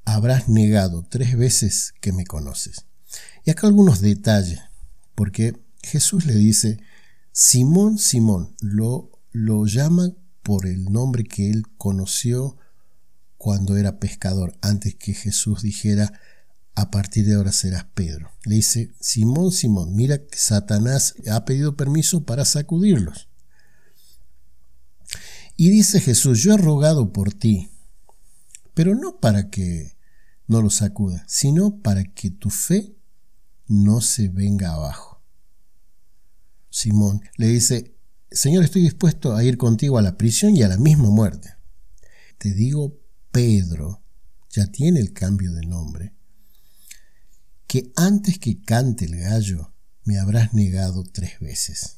habrás 0.05 0.49
negado 0.49 1.05
tres 1.09 1.37
veces 1.37 1.93
que 2.01 2.11
me 2.11 2.25
conoces. 2.25 2.85
Y 3.45 3.51
acá 3.51 3.67
algunos 3.67 4.01
detalles, 4.01 4.59
porque 5.15 5.53
Jesús 5.81 6.25
le 6.25 6.35
dice, 6.35 6.79
Simón, 7.31 7.97
Simón, 7.97 8.55
lo, 8.61 9.11
lo 9.31 9.65
llama 9.65 10.11
por 10.43 10.65
el 10.65 10.85
nombre 10.85 11.23
que 11.23 11.49
él 11.49 11.63
conoció 11.77 12.57
cuando 13.47 13.77
era 13.77 13.97
pescador, 13.97 14.57
antes 14.59 14.95
que 14.95 15.13
Jesús 15.13 15.61
dijera, 15.61 16.11
a 16.75 16.91
partir 16.91 17.25
de 17.25 17.35
ahora 17.35 17.53
serás 17.53 17.85
Pedro. 17.93 18.29
Le 18.43 18.55
dice, 18.55 18.93
Simón, 18.99 19.53
Simón, 19.53 19.95
mira 19.95 20.17
que 20.17 20.37
Satanás 20.37 21.15
ha 21.31 21.45
pedido 21.45 21.77
permiso 21.77 22.25
para 22.25 22.43
sacudirlos. 22.43 23.29
Y 25.55 25.69
dice 25.69 26.01
Jesús, 26.01 26.43
yo 26.43 26.55
he 26.55 26.57
rogado 26.57 27.13
por 27.13 27.31
ti, 27.31 27.69
pero 28.73 28.95
no 28.95 29.21
para 29.21 29.49
que 29.49 29.95
no 30.47 30.61
lo 30.61 30.69
sacuda, 30.69 31.23
sino 31.25 31.79
para 31.79 32.03
que 32.03 32.29
tu 32.29 32.49
fe 32.49 32.97
no 33.65 34.01
se 34.01 34.27
venga 34.27 34.73
abajo. 34.73 35.23
Simón 36.69 37.21
le 37.37 37.47
dice, 37.47 37.95
Señor, 38.29 38.65
estoy 38.65 38.81
dispuesto 38.81 39.37
a 39.37 39.43
ir 39.45 39.57
contigo 39.57 39.97
a 39.97 40.01
la 40.01 40.17
prisión 40.17 40.53
y 40.53 40.63
a 40.63 40.67
la 40.67 40.77
misma 40.77 41.09
muerte. 41.11 41.55
Te 42.37 42.51
digo, 42.51 43.06
Pedro, 43.31 44.03
ya 44.49 44.67
tiene 44.67 44.99
el 44.99 45.13
cambio 45.13 45.53
de 45.53 45.65
nombre, 45.65 46.13
que 47.67 47.91
antes 47.95 48.39
que 48.39 48.61
cante 48.61 49.05
el 49.05 49.17
gallo, 49.17 49.73
me 50.03 50.19
habrás 50.19 50.53
negado 50.53 51.03
tres 51.03 51.39
veces. 51.39 51.97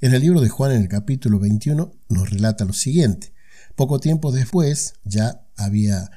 En 0.00 0.14
el 0.14 0.22
libro 0.22 0.40
de 0.40 0.48
Juan, 0.48 0.72
en 0.72 0.82
el 0.82 0.88
capítulo 0.88 1.38
21, 1.40 1.92
nos 2.08 2.30
relata 2.30 2.64
lo 2.64 2.72
siguiente. 2.72 3.32
Poco 3.74 3.98
tiempo 3.98 4.30
después, 4.30 4.94
ya 5.04 5.46
había 5.56 6.10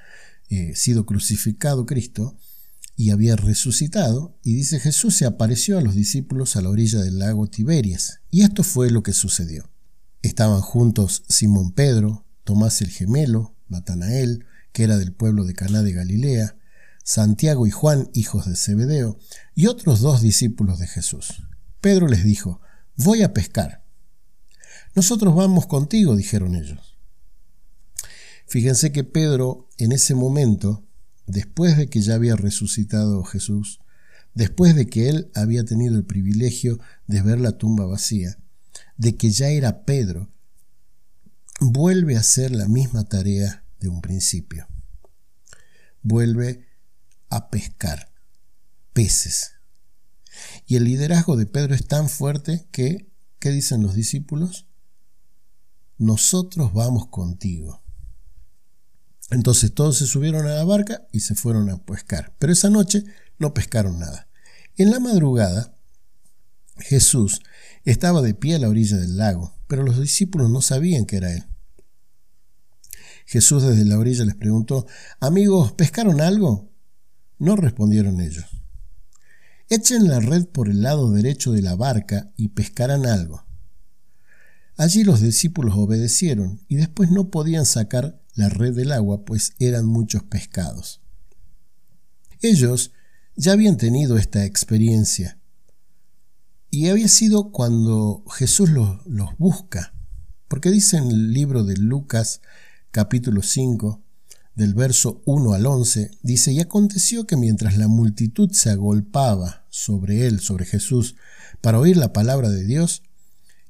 eh, 0.50 0.76
sido 0.76 1.06
crucificado 1.06 1.86
Cristo 1.86 2.38
y 2.96 3.12
había 3.12 3.36
resucitado, 3.36 4.38
y 4.44 4.56
dice 4.56 4.80
Jesús 4.80 5.16
se 5.16 5.26
apareció 5.26 5.78
a 5.78 5.82
los 5.82 5.96
discípulos 5.96 6.56
a 6.56 6.62
la 6.62 6.70
orilla 6.70 7.00
del 7.00 7.20
lago 7.20 7.48
Tiberias, 7.48 8.20
y 8.30 8.42
esto 8.42 8.64
fue 8.64 8.92
lo 8.92 9.04
que 9.04 9.14
sucedió. 9.14 9.70
Estaban 10.22 10.60
juntos 10.60 11.24
Simón 11.30 11.72
Pedro, 11.72 12.26
Tomás 12.44 12.82
el 12.82 12.90
gemelo, 12.90 13.56
Natanael, 13.70 14.46
que 14.72 14.84
era 14.84 14.98
del 14.98 15.14
pueblo 15.14 15.46
de 15.46 15.54
Caná 15.54 15.82
de 15.84 15.94
Galilea, 15.94 16.58
Santiago 17.04 17.66
y 17.66 17.72
Juan, 17.72 18.10
hijos 18.14 18.46
de 18.46 18.56
Zebedeo, 18.56 19.18
y 19.56 19.68
otros 19.68 20.02
dos 20.02 20.22
discípulos 20.22 20.80
de 20.80 20.88
Jesús. 20.88 21.44
Pedro 21.82 22.08
les 22.08 22.24
dijo, 22.24 22.62
Voy 22.96 23.24
a 23.24 23.34
pescar. 23.34 23.84
Nosotros 24.94 25.34
vamos 25.34 25.68
contigo, 25.68 26.16
dijeron 26.16 26.56
ellos. 26.56 26.98
Fíjense 28.46 28.92
que 28.92 29.04
Pedro 29.04 29.70
en 29.78 29.92
ese 29.92 30.16
momento, 30.16 30.86
después 31.26 31.78
de 31.78 31.88
que 31.88 32.02
ya 32.02 32.16
había 32.16 32.36
resucitado 32.36 33.24
Jesús, 33.24 33.80
después 34.34 34.76
de 34.76 34.88
que 34.88 35.08
él 35.08 35.32
había 35.36 35.64
tenido 35.64 35.96
el 35.96 36.04
privilegio 36.04 36.80
de 37.08 37.22
ver 37.22 37.40
la 37.40 37.54
tumba 37.54 37.86
vacía, 37.86 38.38
de 38.98 39.16
que 39.16 39.30
ya 39.30 39.50
era 39.50 39.86
Pedro, 39.86 40.30
vuelve 41.60 42.16
a 42.16 42.22
hacer 42.22 42.52
la 42.52 42.68
misma 42.68 43.04
tarea 43.06 43.64
de 43.80 43.90
un 43.90 44.02
principio. 44.02 44.68
Vuelve 46.02 46.68
a 47.30 47.50
pescar 47.50 48.12
peces. 48.94 49.54
Y 50.66 50.78
el 50.78 50.86
liderazgo 50.86 51.36
de 51.36 51.46
Pedro 51.46 51.76
es 51.76 51.88
tan 51.88 52.10
fuerte 52.10 52.68
que, 52.72 53.12
¿qué 53.40 53.50
dicen 53.50 53.84
los 53.84 53.94
discípulos? 53.94 54.68
Nosotros 55.98 56.74
vamos 56.74 57.08
contigo. 57.08 57.84
Entonces 59.32 59.74
todos 59.74 59.98
se 59.98 60.08
subieron 60.08 60.48
a 60.48 60.56
la 60.56 60.64
barca 60.64 61.08
y 61.12 61.20
se 61.20 61.36
fueron 61.36 61.70
a 61.70 61.78
pescar. 61.86 62.36
Pero 62.40 62.54
esa 62.54 62.70
noche 62.70 63.04
no 63.38 63.54
pescaron 63.54 64.00
nada. 64.00 64.28
En 64.78 64.92
la 64.92 65.00
madrugada, 65.00 65.78
Jesús 66.78 67.42
estaba 67.92 68.22
de 68.22 68.34
pie 68.34 68.56
a 68.56 68.60
la 68.60 68.70
orilla 68.70 68.98
del 68.98 69.18
lago, 69.18 69.56
pero 69.68 69.84
los 69.84 70.00
discípulos 70.00 70.50
no 70.50 70.62
sabían 70.62 71.06
que 71.06 71.18
era 71.18 71.34
él. 71.34 71.46
Jesús 73.26 73.64
desde 73.64 73.86
la 73.86 73.98
orilla 73.98 74.26
les 74.26 74.36
preguntó, 74.36 74.88
Amigos, 75.20 75.74
¿pescaron 75.74 76.20
algo? 76.22 76.72
No 77.38 77.56
respondieron 77.56 78.20
ellos. 78.22 78.46
Echen 79.70 80.08
la 80.08 80.20
red 80.20 80.46
por 80.48 80.68
el 80.68 80.82
lado 80.82 81.12
derecho 81.12 81.52
de 81.52 81.62
la 81.62 81.76
barca 81.76 82.32
y 82.36 82.50
pescarán 82.50 83.06
algo. 83.06 83.46
Allí 84.78 85.04
los 85.04 85.22
discípulos 85.22 85.76
obedecieron 85.76 86.64
y 86.68 86.78
después 86.78 87.12
no 87.12 87.30
podían 87.30 87.66
sacar 87.66 88.22
la 88.34 88.50
red 88.50 88.74
del 88.74 88.92
agua, 88.92 89.26
pues 89.26 89.54
eran 89.60 89.86
muchos 89.86 90.24
pescados. 90.24 91.02
Ellos 92.42 92.94
ya 93.36 93.52
habían 93.52 93.78
tenido 93.78 94.18
esta 94.18 94.46
experiencia 94.46 95.39
y 96.72 96.90
había 96.90 97.08
sido 97.08 97.52
cuando 97.52 98.24
Jesús 98.32 98.70
los, 98.70 99.38
busca, 99.38 99.94
porque 100.48 100.70
dice 100.70 100.98
en 100.98 101.10
el 101.10 101.34
libro 101.34 101.64
de 101.64 101.76
Lucas 101.78 102.42
capítulo 102.92 103.42
5, 103.42 104.04
del 104.56 104.74
verso 104.74 105.22
1 105.26 105.54
al 105.54 105.66
11, 105.66 106.12
dice, 106.22 106.52
y 106.52 106.60
aconteció 106.60 107.26
que 107.26 107.38
mientras 107.38 107.78
la 107.78 107.88
multitud 107.88 108.52
se 108.52 108.70
agolpaba 108.70 109.66
sobre 109.70 110.28
él, 110.28 110.42
sobre 110.42 110.66
Jesús, 110.66 111.16
para 111.62 111.80
oír 111.80 111.98
la 111.98 112.14
palabra 112.14 112.50
de 112.50 112.66
Dios, 112.66 113.04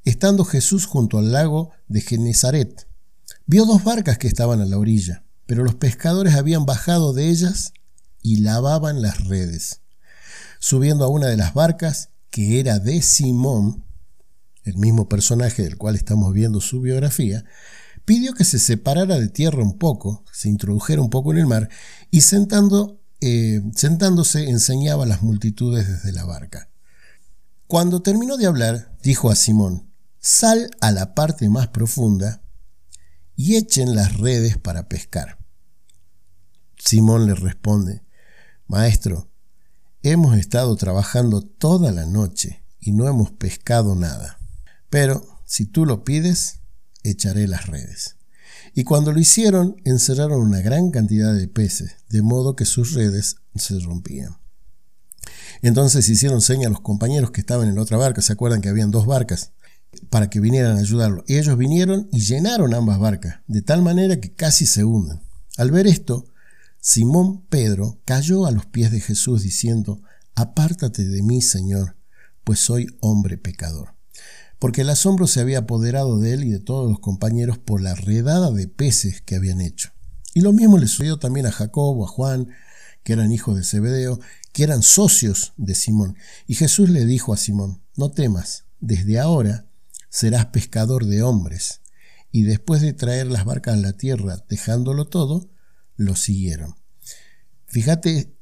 estando 0.04 0.46
Jesús 0.46 0.86
junto 0.86 1.20
al 1.20 1.32
lago 1.32 1.72
de 1.88 2.02
Genezaret, 2.02 2.88
vio 3.46 3.66
dos 3.66 3.84
barcas 3.84 4.18
que 4.18 4.28
estaban 4.28 4.62
a 4.62 4.66
la 4.66 4.78
orilla, 4.78 5.24
pero 5.46 5.64
los 5.64 5.76
pescadores 5.76 6.36
habían 6.36 6.66
bajado 6.66 7.14
de 7.14 7.30
ellas 7.30 7.74
y 8.22 8.38
lavaban 8.38 9.02
las 9.02 9.26
redes. 9.26 9.82
Subiendo 10.60 11.06
a 11.06 11.10
una 11.10 11.28
de 11.28 11.38
las 11.38 11.54
barcas, 11.54 12.10
que 12.30 12.60
era 12.60 12.80
de 12.80 13.02
Simón, 13.02 13.86
el 14.64 14.78
mismo 14.78 15.10
personaje 15.10 15.64
del 15.64 15.78
cual 15.78 15.96
estamos 15.96 16.34
viendo 16.34 16.62
su 16.62 16.82
biografía, 16.82 17.44
pidió 18.06 18.34
que 18.34 18.44
se 18.44 18.60
separara 18.60 19.20
de 19.20 19.30
tierra 19.30 19.64
un 19.64 19.78
poco, 19.78 20.24
se 20.32 20.50
introdujera 20.50 21.02
un 21.02 21.10
poco 21.10 21.32
en 21.32 21.40
el 21.40 21.48
mar, 21.48 21.70
y 22.12 22.22
sentando, 22.22 23.02
eh, 23.22 23.62
sentándose 23.76 24.50
enseñaba 24.50 25.04
a 25.04 25.08
las 25.08 25.22
multitudes 25.22 25.88
desde 25.88 26.12
la 26.12 26.26
barca. 26.26 26.70
Cuando 27.68 28.02
terminó 28.02 28.38
de 28.38 28.48
hablar, 28.48 28.98
dijo 29.04 29.30
a 29.30 29.36
Simón, 29.36 29.90
Sal 30.20 30.70
a 30.82 30.92
la 30.92 31.16
parte 31.16 31.48
más 31.50 31.70
profunda 31.70 32.42
y 33.36 33.56
echen 33.56 33.96
las 33.96 34.18
redes 34.18 34.58
para 34.58 34.90
pescar. 34.90 35.38
Simón 36.78 37.26
le 37.26 37.36
responde, 37.36 38.04
Maestro, 38.68 39.29
hemos 40.04 40.38
estado 40.38 40.76
trabajando 40.76 41.42
toda 41.42 41.92
la 41.92 42.06
noche 42.06 42.64
y 42.80 42.92
no 42.92 43.08
hemos 43.08 43.32
pescado 43.32 43.96
nada. 43.96 44.40
Pero 44.90 45.40
si 45.46 45.66
tú 45.66 45.86
lo 45.86 46.04
pides, 46.04 46.60
echaré 47.04 47.48
las 47.48 47.68
redes. 47.68 48.16
Y 48.74 48.84
cuando 48.84 49.12
lo 49.12 49.20
hicieron, 49.20 49.82
encerraron 49.84 50.42
una 50.42 50.62
gran 50.62 50.92
cantidad 50.92 51.34
de 51.34 51.48
peces, 51.48 51.98
de 52.10 52.22
modo 52.22 52.56
que 52.56 52.66
sus 52.66 52.94
redes 52.94 53.38
se 53.56 53.80
rompían. 53.80 54.38
Entonces 55.62 56.08
hicieron 56.08 56.42
seña 56.42 56.68
a 56.68 56.72
los 56.72 56.82
compañeros 56.82 57.32
que 57.32 57.42
estaban 57.42 57.68
en 57.68 57.76
la 57.76 57.82
otra 57.82 57.98
barca, 57.98 58.22
se 58.22 58.34
acuerdan 58.34 58.62
que 58.62 58.70
habían 58.70 58.92
dos 58.92 59.06
barcas, 59.06 59.52
para 60.10 60.30
que 60.30 60.40
vinieran 60.40 60.78
a 60.78 60.82
ayudarlo. 60.82 61.24
Y 61.28 61.38
ellos 61.38 61.58
vinieron 61.58 62.08
y 62.12 62.22
llenaron 62.22 62.74
ambas 62.74 63.00
barcas, 63.00 63.42
de 63.48 63.62
tal 63.62 63.82
manera 63.82 64.20
que 64.20 64.32
casi 64.32 64.66
se 64.66 64.84
hunden. 64.84 65.22
Al 65.58 65.72
ver 65.72 65.88
esto, 65.88 66.26
Simón 66.82 67.46
Pedro 67.48 68.00
cayó 68.06 68.46
a 68.46 68.52
los 68.52 68.66
pies 68.66 68.92
de 68.92 69.02
Jesús 69.02 69.44
diciendo, 69.44 70.02
Apártate 70.36 71.06
de 71.06 71.22
mí, 71.22 71.42
Señor, 71.42 71.98
pues 72.44 72.60
soy 72.60 72.88
hombre 73.02 73.38
pecador 73.38 74.00
porque 74.60 74.82
el 74.82 74.90
asombro 74.90 75.26
se 75.26 75.40
había 75.40 75.60
apoderado 75.60 76.20
de 76.20 76.34
él 76.34 76.44
y 76.44 76.52
de 76.52 76.60
todos 76.60 76.90
los 76.90 77.00
compañeros 77.00 77.58
por 77.58 77.82
la 77.82 77.96
redada 77.96 78.52
de 78.52 78.68
peces 78.68 79.22
que 79.22 79.36
habían 79.36 79.62
hecho. 79.62 79.92
Y 80.34 80.42
lo 80.42 80.52
mismo 80.52 80.78
le 80.78 80.88
sucedió 80.88 81.18
también 81.18 81.46
a 81.46 81.52
Jacobo, 81.52 82.04
a 82.04 82.08
Juan, 82.08 82.50
que 83.04 83.14
eran 83.14 83.32
hijos 83.32 83.56
de 83.56 83.64
Zebedeo, 83.64 84.20
que 84.52 84.64
eran 84.64 84.84
socios 84.84 85.54
de 85.56 85.76
Simón. 85.76 86.18
Y 86.46 86.56
Jesús 86.56 86.90
le 86.90 87.06
dijo 87.06 87.34
a 87.34 87.38
Simón, 87.38 87.82
no 87.96 88.12
temas, 88.12 88.66
desde 88.82 89.20
ahora 89.20 89.66
serás 90.10 90.48
pescador 90.48 91.06
de 91.06 91.24
hombres. 91.24 91.80
Y 92.32 92.44
después 92.44 92.82
de 92.82 92.94
traer 92.94 93.28
las 93.28 93.46
barcas 93.46 93.76
a 93.76 93.78
la 93.78 93.94
tierra, 93.94 94.44
dejándolo 94.50 95.08
todo, 95.08 95.50
lo 96.00 96.16
siguieron. 96.16 96.76
Fíjate 97.68 98.34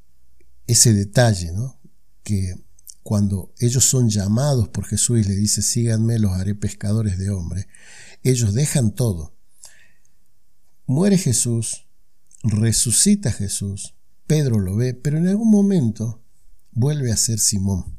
ese 0.67 0.93
detalle, 0.93 1.51
¿no? 1.51 1.79
Que 2.23 2.55
cuando 3.01 3.51
ellos 3.57 3.83
son 3.83 4.09
llamados 4.09 4.69
por 4.69 4.85
Jesús 4.85 5.19
y 5.19 5.23
le 5.23 5.35
dice, 5.35 5.63
síganme, 5.63 6.19
los 6.19 6.33
haré 6.33 6.53
pescadores 6.53 7.17
de 7.17 7.31
hombres, 7.31 7.67
ellos 8.21 8.53
dejan 8.53 8.93
todo. 8.93 9.35
Muere 10.85 11.17
Jesús, 11.17 11.87
resucita 12.43 13.31
Jesús, 13.31 13.95
Pedro 14.27 14.59
lo 14.59 14.75
ve, 14.75 14.93
pero 14.93 15.17
en 15.17 15.27
algún 15.27 15.49
momento 15.49 16.21
vuelve 16.71 17.11
a 17.11 17.17
ser 17.17 17.39
Simón. 17.39 17.97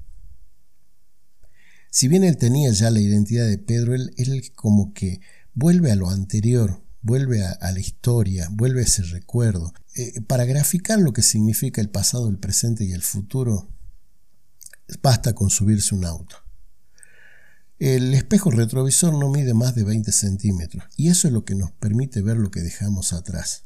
Si 1.90 2.06
bien 2.06 2.22
él 2.22 2.36
tenía 2.36 2.70
ya 2.70 2.92
la 2.92 3.00
identidad 3.00 3.48
de 3.48 3.58
Pedro, 3.58 3.94
él, 3.94 4.52
como 4.54 4.92
que 4.92 5.20
vuelve 5.52 5.90
a 5.90 5.96
lo 5.96 6.10
anterior, 6.10 6.84
vuelve 7.02 7.44
a, 7.44 7.72
la 7.72 7.78
historia, 7.78 8.48
vuelve 8.50 8.80
a 8.80 8.84
ese 8.84 9.02
recuerdo. 9.02 9.72
Eh, 9.94 10.20
para 10.22 10.44
graficar 10.44 10.98
lo 10.98 11.12
que 11.12 11.22
significa 11.22 11.80
el 11.80 11.90
pasado, 11.90 12.28
el 12.28 12.38
presente 12.38 12.84
y 12.84 12.92
el 12.92 13.02
futuro, 13.02 13.68
basta 15.02 15.34
con 15.34 15.50
subirse 15.50 15.94
un 15.94 16.04
auto. 16.04 16.36
El 17.78 18.12
espejo 18.14 18.50
retrovisor 18.50 19.14
no 19.14 19.30
mide 19.30 19.54
más 19.54 19.74
de 19.74 19.84
20 19.84 20.10
centímetros 20.10 20.84
y 20.96 21.08
eso 21.08 21.28
es 21.28 21.34
lo 21.34 21.44
que 21.44 21.54
nos 21.54 21.70
permite 21.70 22.22
ver 22.22 22.36
lo 22.36 22.50
que 22.50 22.60
dejamos 22.60 23.12
atrás. 23.12 23.64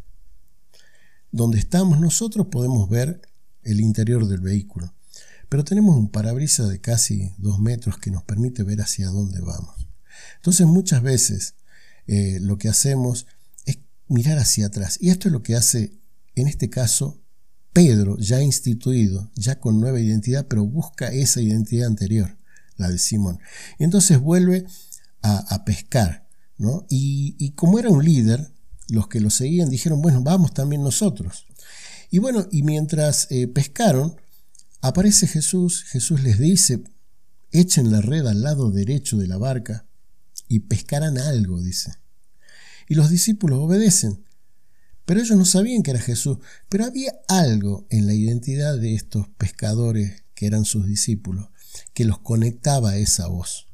Donde 1.31 1.59
estamos 1.59 1.99
nosotros 1.99 2.49
podemos 2.49 2.91
ver 2.91 3.23
el 3.63 3.81
interior 3.81 4.29
del 4.29 4.41
vehículo, 4.41 4.95
pero 5.49 5.65
tenemos 5.65 5.97
un 5.97 6.11
parabrisas 6.11 6.69
de 6.69 6.81
casi 6.81 7.33
2 7.39 7.59
metros 7.61 7.97
que 7.97 8.11
nos 8.11 8.23
permite 8.23 8.65
ver 8.65 8.83
hacia 8.83 9.09
dónde 9.09 9.41
vamos. 9.41 9.89
Entonces 10.37 10.67
muchas 10.67 11.03
veces 11.03 11.55
eh, 12.07 12.39
lo 12.41 12.59
que 12.59 12.69
hacemos 12.69 13.27
es 13.65 13.79
mirar 14.09 14.39
hacia 14.39 14.67
atrás. 14.67 14.99
Y 15.01 15.11
esto 15.11 15.29
es 15.29 15.33
lo 15.33 15.43
que 15.43 15.57
hace, 15.57 15.93
en 16.35 16.49
este 16.49 16.71
caso, 16.71 17.23
Pedro, 17.73 18.19
ya 18.19 18.43
instituido, 18.43 19.31
ya 19.35 19.59
con 19.59 19.81
nueva 19.81 20.01
identidad, 20.01 20.47
pero 20.47 20.65
busca 20.65 21.13
esa 21.13 21.41
identidad 21.41 21.87
anterior, 21.87 22.37
la 22.77 22.91
de 22.91 22.99
Simón. 22.99 23.39
Y 23.79 23.85
entonces 23.85 24.19
vuelve 24.19 24.67
a, 25.23 25.65
pescar, 25.65 26.27
¿no? 26.59 26.85
Y, 26.91 27.53
como 27.53 27.79
era 27.79 27.89
un 27.89 28.05
líder, 28.05 28.53
los 28.89 29.07
que 29.07 29.21
lo 29.21 29.31
seguían 29.31 29.71
dijeron, 29.71 30.03
bueno, 30.03 30.23
vamos 30.23 30.53
también 30.53 30.83
nosotros. 30.83 31.47
Y 32.11 32.19
bueno, 32.19 32.47
y 32.51 32.63
mientras 32.63 33.29
eh, 33.31 33.47
pescaron, 33.47 34.17
aparece 34.81 35.27
Jesús, 35.27 35.85
Jesús 35.85 36.23
les 36.23 36.39
dice, 36.39 36.83
echen 37.53 37.91
la 37.91 38.01
red 38.01 38.27
al 38.27 38.43
lado 38.43 38.71
derecho 38.71 39.17
de 39.17 39.29
la 39.29 39.39
barca 39.39 39.87
y 40.53 40.61
pescarán 40.61 41.17
algo, 41.17 41.63
dice. 41.63 41.95
Y 42.87 42.95
los 42.95 43.09
discípulos 43.09 43.59
obedecen. 43.59 44.23
Pero 45.07 45.21
ellos 45.21 45.39
no 45.39 45.47
sabían 45.47 45.83
que 45.83 45.93
era 45.93 46.01
Jesús. 46.01 46.39
Pero 46.69 46.85
había 46.85 47.15
algo 47.27 47.87
en 47.89 48.07
la 48.07 48.13
identidad 48.13 48.77
de 48.77 48.95
estos 48.95 49.29
pescadores 49.39 50.25
que 50.35 50.47
eran 50.47 50.67
sus 50.67 50.87
discípulos 50.87 51.49
que 51.95 52.05
los 52.05 52.19
conectaba 52.19 52.91
a 52.91 52.97
esa 52.99 53.29
voz. 53.29 53.69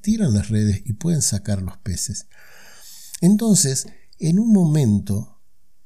Tiran 0.00 0.32
las 0.32 0.48
redes 0.48 0.80
y 0.86 0.94
pueden 0.94 1.20
sacar 1.20 1.60
los 1.60 1.76
peces. 1.76 2.28
Entonces, 3.20 3.88
en 4.18 4.38
un 4.38 4.54
momento 4.54 5.38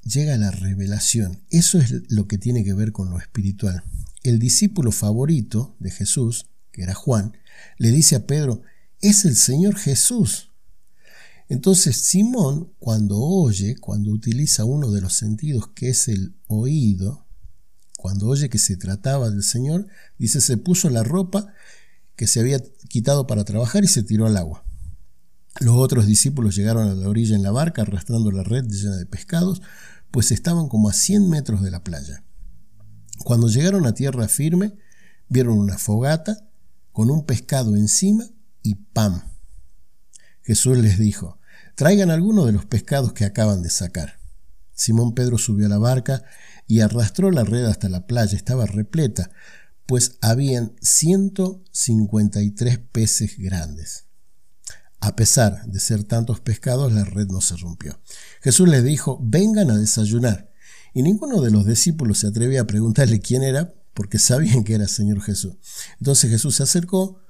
llega 0.04 0.36
la 0.36 0.52
revelación. 0.52 1.42
Eso 1.50 1.78
es 1.78 1.92
lo 2.08 2.28
que 2.28 2.38
tiene 2.38 2.62
que 2.62 2.72
ver 2.72 2.92
con 2.92 3.10
lo 3.10 3.18
espiritual. 3.18 3.82
El 4.22 4.38
discípulo 4.38 4.92
favorito 4.92 5.74
de 5.80 5.90
Jesús, 5.90 6.46
que 6.70 6.84
era 6.84 6.94
Juan, 6.94 7.36
le 7.78 7.90
dice 7.90 8.14
a 8.14 8.26
Pedro, 8.28 8.62
es 9.00 9.24
el 9.24 9.36
Señor 9.36 9.76
Jesús. 9.76 10.50
Entonces 11.48 11.96
Simón, 11.98 12.72
cuando 12.78 13.20
oye, 13.20 13.76
cuando 13.76 14.10
utiliza 14.10 14.64
uno 14.64 14.90
de 14.90 15.00
los 15.00 15.14
sentidos 15.14 15.68
que 15.68 15.90
es 15.90 16.08
el 16.08 16.34
oído, 16.48 17.26
cuando 17.96 18.26
oye 18.26 18.48
que 18.48 18.58
se 18.58 18.76
trataba 18.76 19.30
del 19.30 19.42
Señor, 19.42 19.86
dice, 20.18 20.40
se 20.40 20.56
puso 20.56 20.90
la 20.90 21.02
ropa 21.02 21.52
que 22.16 22.26
se 22.26 22.40
había 22.40 22.60
quitado 22.88 23.26
para 23.26 23.44
trabajar 23.44 23.84
y 23.84 23.88
se 23.88 24.02
tiró 24.02 24.26
al 24.26 24.36
agua. 24.36 24.64
Los 25.60 25.76
otros 25.76 26.06
discípulos 26.06 26.56
llegaron 26.56 26.88
a 26.88 26.94
la 26.94 27.08
orilla 27.08 27.36
en 27.36 27.42
la 27.42 27.50
barca 27.50 27.82
arrastrando 27.82 28.30
la 28.30 28.42
red 28.42 28.66
llena 28.66 28.96
de 28.96 29.06
pescados, 29.06 29.62
pues 30.10 30.32
estaban 30.32 30.68
como 30.68 30.88
a 30.88 30.92
100 30.92 31.28
metros 31.28 31.62
de 31.62 31.70
la 31.70 31.82
playa. 31.82 32.24
Cuando 33.24 33.48
llegaron 33.48 33.86
a 33.86 33.94
tierra 33.94 34.28
firme, 34.28 34.74
vieron 35.28 35.58
una 35.58 35.78
fogata 35.78 36.48
con 36.92 37.10
un 37.10 37.24
pescado 37.24 37.76
encima 37.76 38.24
y 38.66 38.74
pan. 38.74 39.22
Jesús 40.42 40.76
les 40.76 40.98
dijo, 40.98 41.38
traigan 41.76 42.10
alguno 42.10 42.46
de 42.46 42.52
los 42.52 42.66
pescados 42.66 43.12
que 43.12 43.24
acaban 43.24 43.62
de 43.62 43.70
sacar. 43.70 44.18
Simón 44.72 45.14
Pedro 45.14 45.38
subió 45.38 45.66
a 45.66 45.68
la 45.68 45.78
barca 45.78 46.24
y 46.66 46.80
arrastró 46.80 47.30
la 47.30 47.44
red 47.44 47.64
hasta 47.64 47.88
la 47.88 48.06
playa. 48.06 48.36
Estaba 48.36 48.66
repleta, 48.66 49.30
pues 49.86 50.18
habían 50.20 50.74
153 50.82 52.78
peces 52.90 53.38
grandes. 53.38 54.06
A 55.00 55.14
pesar 55.14 55.64
de 55.66 55.78
ser 55.78 56.02
tantos 56.02 56.40
pescados, 56.40 56.92
la 56.92 57.04
red 57.04 57.28
no 57.28 57.40
se 57.40 57.56
rompió. 57.56 58.00
Jesús 58.42 58.68
les 58.68 58.82
dijo, 58.82 59.20
vengan 59.22 59.70
a 59.70 59.78
desayunar. 59.78 60.50
Y 60.92 61.02
ninguno 61.02 61.40
de 61.40 61.52
los 61.52 61.66
discípulos 61.66 62.18
se 62.18 62.26
atrevía 62.26 62.62
a 62.62 62.66
preguntarle 62.66 63.20
quién 63.20 63.44
era, 63.44 63.72
porque 63.94 64.18
sabían 64.18 64.64
que 64.64 64.74
era 64.74 64.84
el 64.84 64.90
Señor 64.90 65.22
Jesús. 65.22 65.54
Entonces 66.00 66.30
Jesús 66.30 66.56
se 66.56 66.64
acercó, 66.64 67.20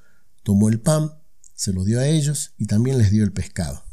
tomó 0.42 0.68
el 0.68 0.81
pan, 0.81 1.12
se 1.56 1.72
lo 1.72 1.84
dio 1.84 1.98
a 1.98 2.06
ellos 2.06 2.52
y 2.58 2.66
también 2.66 2.98
les 2.98 3.10
dio 3.10 3.24
el 3.24 3.32
pescado. 3.32 3.84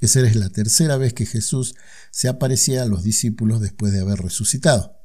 Esa 0.00 0.20
es 0.20 0.34
la 0.34 0.48
tercera 0.48 0.96
vez 0.96 1.12
que 1.12 1.26
Jesús 1.26 1.74
se 2.10 2.26
aparecía 2.28 2.82
a 2.82 2.86
los 2.86 3.02
discípulos 3.02 3.60
después 3.60 3.92
de 3.92 4.00
haber 4.00 4.18
resucitado. 4.18 4.98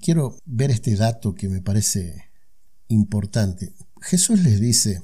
Quiero 0.00 0.38
ver 0.44 0.70
este 0.70 0.94
dato 0.96 1.34
que 1.34 1.48
me 1.48 1.60
parece 1.60 2.30
importante. 2.88 3.74
Jesús 4.00 4.40
les 4.40 4.60
dice, 4.60 5.02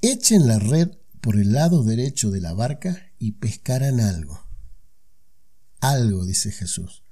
echen 0.00 0.46
la 0.46 0.58
red 0.58 0.90
por 1.20 1.36
el 1.36 1.52
lado 1.52 1.84
derecho 1.84 2.30
de 2.30 2.40
la 2.40 2.52
barca 2.54 3.12
y 3.18 3.32
pescarán 3.32 4.00
algo. 4.00 4.44
Algo, 5.80 6.24
dice 6.24 6.50
Jesús. 6.50 7.04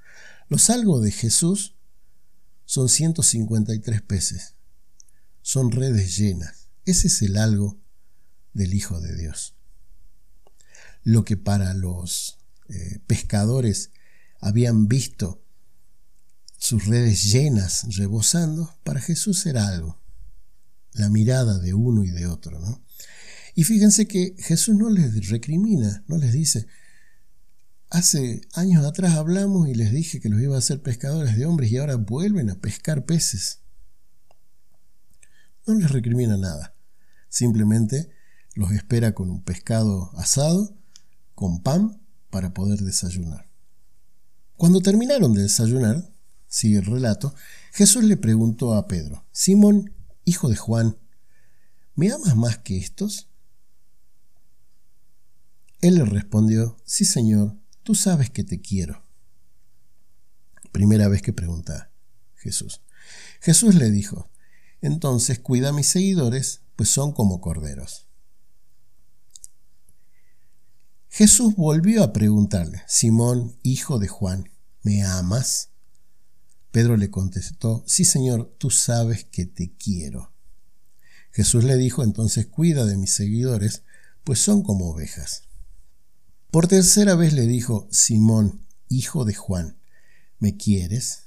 Los 0.49 0.71
algo 0.71 1.01
de 1.01 1.11
Jesús 1.11 1.77
son 2.65 2.89
153 2.89 4.03
peces 4.03 4.56
son 5.47 5.71
redes 5.71 6.17
llenas. 6.17 6.71
Ese 6.87 7.07
es 7.07 7.23
el 7.23 7.37
algo 7.37 7.79
del 8.53 8.75
Hijo 8.75 9.01
de 9.01 9.15
Dios. 9.15 9.55
Lo 11.05 11.25
que 11.25 11.37
para 11.37 11.73
los 11.73 12.39
eh, 12.69 12.99
pescadores 13.07 13.93
habían 14.41 14.89
visto 14.89 15.41
sus 16.59 16.87
redes 16.87 17.31
llenas, 17.31 17.87
rebosando, 17.97 18.77
para 18.83 19.01
Jesús 19.01 19.47
era 19.47 19.69
algo. 19.69 20.03
La 20.95 21.11
mirada 21.11 21.61
de 21.61 21.75
uno 21.75 22.03
y 22.03 22.11
de 22.11 22.27
otro, 22.27 22.59
¿no? 22.59 22.85
Y 23.55 23.63
fíjense 23.63 24.09
que 24.09 24.35
Jesús 24.41 24.75
no 24.75 24.91
les 24.91 25.29
recrimina, 25.29 26.03
no 26.09 26.19
les 26.19 26.33
dice, 26.33 26.67
hace 27.89 28.41
años 28.55 28.85
atrás 28.85 29.15
hablamos 29.15 29.69
y 29.69 29.77
les 29.77 29.93
dije 29.93 30.19
que 30.19 30.29
los 30.29 30.43
iba 30.43 30.57
a 30.57 30.59
hacer 30.59 30.83
pescadores 30.83 31.37
de 31.37 31.47
hombres 31.47 31.71
y 31.71 31.77
ahora 31.77 31.95
vuelven 31.95 32.51
a 32.51 32.59
pescar 32.59 33.05
peces 33.05 33.61
no 35.67 35.75
les 35.75 35.91
recrimina 35.91 36.37
nada. 36.37 36.75
Simplemente 37.29 38.11
los 38.55 38.71
espera 38.73 39.15
con 39.15 39.31
un 39.31 39.43
pescado 39.43 40.11
asado, 40.17 40.77
con 41.35 41.63
pan, 41.63 42.01
para 42.31 42.55
poder 42.55 42.81
desayunar. 42.81 43.47
Cuando 44.57 44.81
terminaron 44.81 45.35
de 45.35 45.43
desayunar, 45.43 46.11
sigue 46.49 46.79
el 46.79 46.87
relato, 46.87 47.35
Jesús 47.73 48.05
le 48.05 48.17
preguntó 48.17 48.75
a 48.75 48.87
Pedro, 48.87 49.25
Simón, 49.33 49.93
hijo 50.25 50.49
de 50.49 50.57
Juan, 50.57 50.97
¿me 51.95 52.11
amas 52.11 52.37
más 52.37 52.59
que 52.59 52.79
estos? 52.79 53.29
Él 55.81 55.97
le 55.97 56.05
respondió, 56.05 56.77
sí 56.85 57.05
Señor, 57.05 57.57
tú 57.83 57.95
sabes 57.95 58.31
que 58.31 58.45
te 58.45 58.61
quiero. 58.61 59.05
Primera 60.73 61.09
vez 61.09 61.23
que 61.23 61.33
pregunta 61.33 61.91
Jesús. 62.35 62.83
Jesús 63.41 63.75
le 63.75 63.91
dijo, 63.91 64.31
entonces 64.81 65.39
cuida 65.39 65.71
a 65.71 65.73
mis 65.73 65.87
seguidores, 65.87 66.63
pues 66.77 66.89
son 66.91 67.13
como 67.13 67.41
corderos. 67.41 68.07
Jesús 71.09 71.55
volvió 71.57 72.03
a 72.05 72.13
preguntarle, 72.13 72.83
Simón, 72.87 73.57
hijo 73.63 73.99
de 73.99 74.09
Juan, 74.09 74.51
¿me 74.83 75.03
amas? 75.03 75.71
Pedro 76.71 76.99
le 76.99 77.11
contestó, 77.11 77.83
sí 77.87 78.05
Señor, 78.05 78.55
tú 78.59 78.69
sabes 78.69 79.25
que 79.25 79.47
te 79.47 79.75
quiero. 79.77 80.35
Jesús 81.33 81.65
le 81.65 81.77
dijo, 81.77 82.03
entonces 82.03 82.47
cuida 82.47 82.85
de 82.85 82.99
mis 82.99 83.15
seguidores, 83.15 83.83
pues 84.25 84.41
son 84.41 84.63
como 84.63 84.91
ovejas. 84.91 85.45
Por 86.51 86.69
tercera 86.69 87.15
vez 87.15 87.33
le 87.33 87.47
dijo, 87.47 87.89
Simón, 87.91 88.67
hijo 88.89 89.25
de 89.25 89.35
Juan, 89.35 89.79
¿me 90.39 90.57
quieres? 90.57 91.26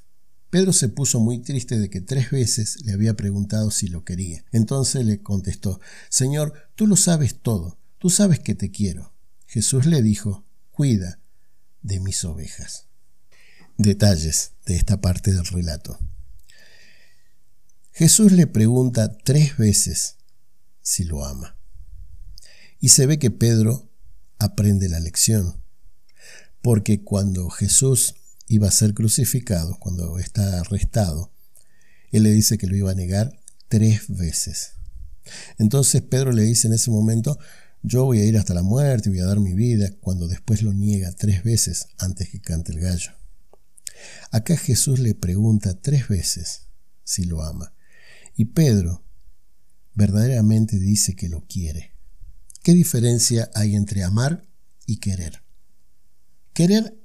Pedro 0.49 0.73
se 0.73 0.89
puso 0.89 1.19
muy 1.19 1.39
triste 1.39 1.77
de 1.77 1.89
que 1.89 2.01
tres 2.01 2.31
veces 2.31 2.81
le 2.83 2.93
había 2.93 3.15
preguntado 3.15 3.69
si 3.69 3.87
lo 3.87 4.03
quería. 4.03 4.43
Entonces 4.51 5.05
le 5.05 5.21
contestó, 5.21 5.79
Señor, 6.09 6.53
tú 6.75 6.87
lo 6.87 6.95
sabes 6.95 7.39
todo, 7.41 7.77
tú 7.99 8.09
sabes 8.09 8.39
que 8.39 8.55
te 8.55 8.71
quiero. 8.71 9.13
Jesús 9.45 9.85
le 9.85 10.01
dijo, 10.01 10.45
cuida 10.71 11.19
de 11.81 11.99
mis 11.99 12.23
ovejas. 12.25 12.87
Detalles 13.77 14.53
de 14.65 14.75
esta 14.75 15.01
parte 15.01 15.33
del 15.33 15.45
relato. 15.45 15.99
Jesús 17.91 18.31
le 18.31 18.47
pregunta 18.47 19.17
tres 19.17 19.57
veces 19.57 20.17
si 20.81 21.03
lo 21.03 21.25
ama. 21.25 21.57
Y 22.79 22.89
se 22.89 23.05
ve 23.05 23.19
que 23.19 23.29
Pedro 23.29 23.89
aprende 24.39 24.89
la 24.89 24.99
lección, 24.99 25.61
porque 26.61 27.03
cuando 27.03 27.49
Jesús 27.49 28.15
iba 28.49 28.67
a 28.67 28.71
ser 28.71 28.93
crucificado, 28.93 29.77
cuando 29.79 30.17
está 30.19 30.59
arrestado, 30.59 31.31
él 32.11 32.23
le 32.23 32.31
dice 32.31 32.57
que 32.57 32.67
lo 32.67 32.75
iba 32.75 32.91
a 32.91 32.95
negar 32.95 33.39
tres 33.69 34.07
veces. 34.09 34.73
Entonces 35.59 36.01
Pedro 36.01 36.31
le 36.31 36.43
dice 36.43 36.67
en 36.67 36.73
ese 36.73 36.89
momento, 36.89 37.37
yo 37.83 38.05
voy 38.05 38.19
a 38.19 38.25
ir 38.25 38.37
hasta 38.37 38.55
la 38.55 38.63
muerte, 38.63 39.09
voy 39.09 39.19
a 39.19 39.25
dar 39.25 39.39
mi 39.39 39.53
vida, 39.53 39.91
cuando 40.01 40.27
después 40.27 40.63
lo 40.63 40.73
niega 40.73 41.11
tres 41.13 41.43
veces 41.43 41.89
antes 41.99 42.29
que 42.29 42.41
cante 42.41 42.73
el 42.73 42.79
gallo. 42.79 43.11
Acá 44.31 44.57
Jesús 44.57 44.99
le 44.99 45.13
pregunta 45.13 45.79
tres 45.79 46.07
veces 46.07 46.63
si 47.03 47.25
lo 47.25 47.43
ama. 47.43 47.73
Y 48.35 48.45
Pedro 48.45 49.03
verdaderamente 49.93 50.79
dice 50.79 51.15
que 51.15 51.29
lo 51.29 51.45
quiere. 51.45 51.93
¿Qué 52.63 52.73
diferencia 52.73 53.51
hay 53.53 53.75
entre 53.75 54.03
amar 54.03 54.47
y 54.87 54.97
querer? 54.97 55.43
Querer 56.53 56.98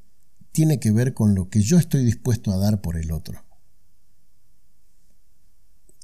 tiene 0.55 0.79
que 0.79 0.93
ver 0.93 1.15
con 1.15 1.35
lo 1.35 1.49
que 1.51 1.63
yo 1.63 1.79
estoy 1.79 2.05
dispuesto 2.05 2.53
a 2.53 2.57
dar 2.57 2.81
por 2.81 2.97
el 2.97 3.11
otro. 3.11 3.45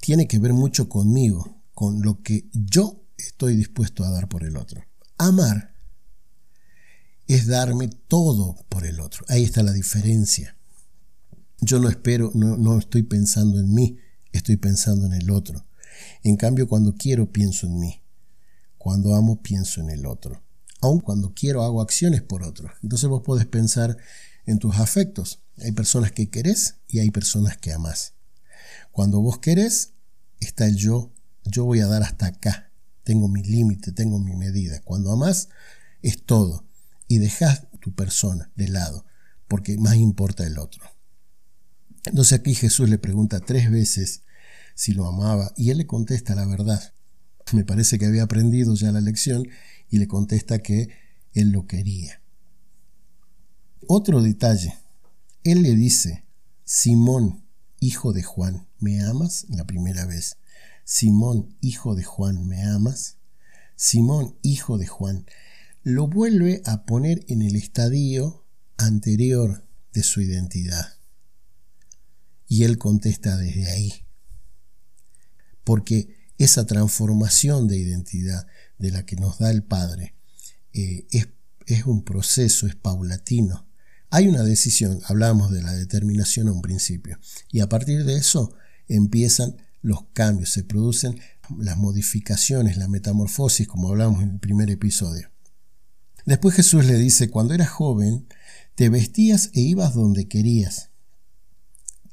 Tiene 0.01 0.27
que 0.27 0.41
ver 0.41 0.53
mucho 0.53 0.89
conmigo, 0.89 1.63
con 1.73 2.03
lo 2.03 2.21
que 2.21 2.51
yo 2.53 3.07
estoy 3.17 3.55
dispuesto 3.55 4.03
a 4.03 4.11
dar 4.11 4.29
por 4.29 4.43
el 4.43 4.57
otro. 4.57 4.83
Amar 5.19 5.77
es 7.29 7.47
darme 7.47 7.91
todo 8.09 8.57
por 8.69 8.85
el 8.85 8.99
otro. 8.99 9.25
Ahí 9.29 9.45
está 9.45 9.63
la 9.63 9.73
diferencia. 9.73 10.57
Yo 11.61 11.79
no 11.79 11.89
espero, 11.89 12.33
no, 12.35 12.77
estoy 12.77 13.05
pensando 13.05 13.61
en 13.61 13.73
mí, 13.73 13.99
estoy 14.33 14.57
pensando 14.57 15.07
en 15.07 15.13
el 15.13 15.31
otro. 15.31 15.65
En 16.25 16.37
cambio, 16.37 16.67
cuando 16.67 16.97
quiero, 16.97 17.31
pienso 17.31 17.69
en 17.69 17.79
mí. 17.79 18.03
Cuando 18.79 19.15
amo, 19.15 19.43
pienso 19.43 19.81
en 19.81 19.91
el 19.91 20.07
otro. 20.07 20.43
Aun 20.81 20.99
cuando 20.99 21.35
quiero, 21.35 21.63
hago 21.63 21.81
acciones 21.81 22.23
por 22.23 22.43
otro. 22.43 22.69
Entonces 22.83 23.09
vos 23.09 23.23
podés 23.23 23.47
pensar 23.47 23.97
en 24.51 24.59
tus 24.59 24.77
afectos. 24.77 25.43
Hay 25.59 25.73
personas 25.73 26.13
que 26.13 26.31
querés 26.31 26.77
y 26.89 26.99
hay 26.99 27.11
personas 27.11 27.57
que 27.57 27.73
amás. 27.73 28.15
Cuando 28.93 29.21
vos 29.21 29.39
querés, 29.39 29.95
está 30.41 30.67
el 30.67 30.77
yo. 30.77 31.13
Yo 31.45 31.65
voy 31.65 31.81
a 31.81 31.87
dar 31.87 32.03
hasta 32.03 32.27
acá. 32.27 32.71
Tengo 33.05 33.29
mi 33.29 33.43
límite, 33.43 33.93
tengo 33.93 34.19
mi 34.19 34.35
medida. 34.37 34.81
Cuando 34.83 35.11
amás, 35.13 35.49
es 36.03 36.25
todo. 36.25 36.67
Y 37.09 37.19
dejas 37.19 37.67
tu 37.81 37.95
persona 37.95 38.51
de 38.57 38.69
lado, 38.69 39.05
porque 39.49 39.77
más 39.79 39.97
importa 39.97 40.47
el 40.47 40.59
otro. 40.59 40.85
Entonces 42.05 42.39
aquí 42.39 42.55
Jesús 42.55 42.89
le 42.89 42.99
pregunta 42.99 43.41
tres 43.41 43.71
veces 43.71 44.23
si 44.75 44.93
lo 44.93 45.07
amaba 45.07 45.53
y 45.57 45.71
él 45.71 45.79
le 45.79 45.87
contesta 45.87 46.35
la 46.35 46.47
verdad. 46.47 46.95
Me 47.53 47.65
parece 47.65 47.99
que 47.99 48.07
había 48.07 48.23
aprendido 48.23 48.75
ya 48.75 48.93
la 48.93 49.01
lección 49.01 49.47
y 49.89 49.99
le 49.99 50.07
contesta 50.07 50.61
que 50.61 50.89
él 51.33 51.51
lo 51.51 51.67
quería. 51.67 52.23
Otro 53.87 54.23
detalle, 54.23 54.79
él 55.43 55.63
le 55.63 55.75
dice, 55.75 56.25
Simón, 56.65 57.45
hijo 57.81 58.13
de 58.13 58.23
Juan, 58.23 58.69
¿me 58.79 59.01
amas? 59.03 59.47
La 59.49 59.65
primera 59.65 60.07
vez. 60.07 60.37
Simón, 60.85 61.57
hijo 61.61 61.95
de 61.95 62.05
Juan, 62.05 62.47
¿me 62.47 62.63
amas? 62.63 63.17
Simón, 63.77 64.37
hijo 64.43 64.77
de 64.77 64.87
Juan, 64.87 65.27
lo 65.83 66.07
vuelve 66.09 66.63
a 66.67 66.85
poner 66.85 67.25
en 67.29 67.43
el 67.43 67.57
estadio 67.57 68.45
anterior 68.77 69.67
de 69.93 70.03
su 70.03 70.21
identidad. 70.21 70.99
Y 72.47 72.65
él 72.65 72.79
contesta 72.79 73.37
desde 73.37 73.71
ahí. 73.71 74.05
Porque 75.65 76.33
esa 76.39 76.67
transformación 76.67 77.69
de 77.69 77.79
identidad 77.79 78.47
de 78.79 78.91
la 78.91 79.07
que 79.07 79.17
nos 79.17 79.39
da 79.39 79.51
el 79.51 79.63
Padre 79.63 80.15
eh, 80.73 81.07
es, 81.11 81.29
es 81.67 81.87
un 81.87 82.05
proceso, 82.05 82.67
es 82.67 82.75
paulatino. 82.75 83.70
Hay 84.11 84.27
una 84.27 84.43
decisión, 84.43 85.01
hablamos 85.05 85.53
de 85.53 85.63
la 85.63 85.73
determinación 85.73 86.49
a 86.49 86.53
un 86.53 86.63
principio, 86.63 87.19
y 87.51 87.61
a 87.61 87.69
partir 87.69 88.05
de 88.05 88.17
eso 88.17 88.53
empiezan 88.89 89.57
los 89.83 90.05
cambios, 90.13 90.51
se 90.51 90.65
producen 90.65 91.19
las 91.59 91.77
modificaciones, 91.77 92.77
la 92.77 92.89
metamorfosis, 92.89 93.69
como 93.69 93.89
hablamos 93.89 94.23
en 94.23 94.31
el 94.31 94.41
primer 94.41 94.69
episodio. 94.71 95.31
Después 96.27 96.55
Jesús 96.55 96.85
le 96.85 96.99
dice, 96.99 97.31
cuando 97.31 97.55
eras 97.55 97.71
joven, 97.71 98.27
te 98.75 98.89
vestías 98.89 99.51
e 99.55 99.61
ibas 99.61 99.95
donde 99.95 100.29
querías. 100.29 100.91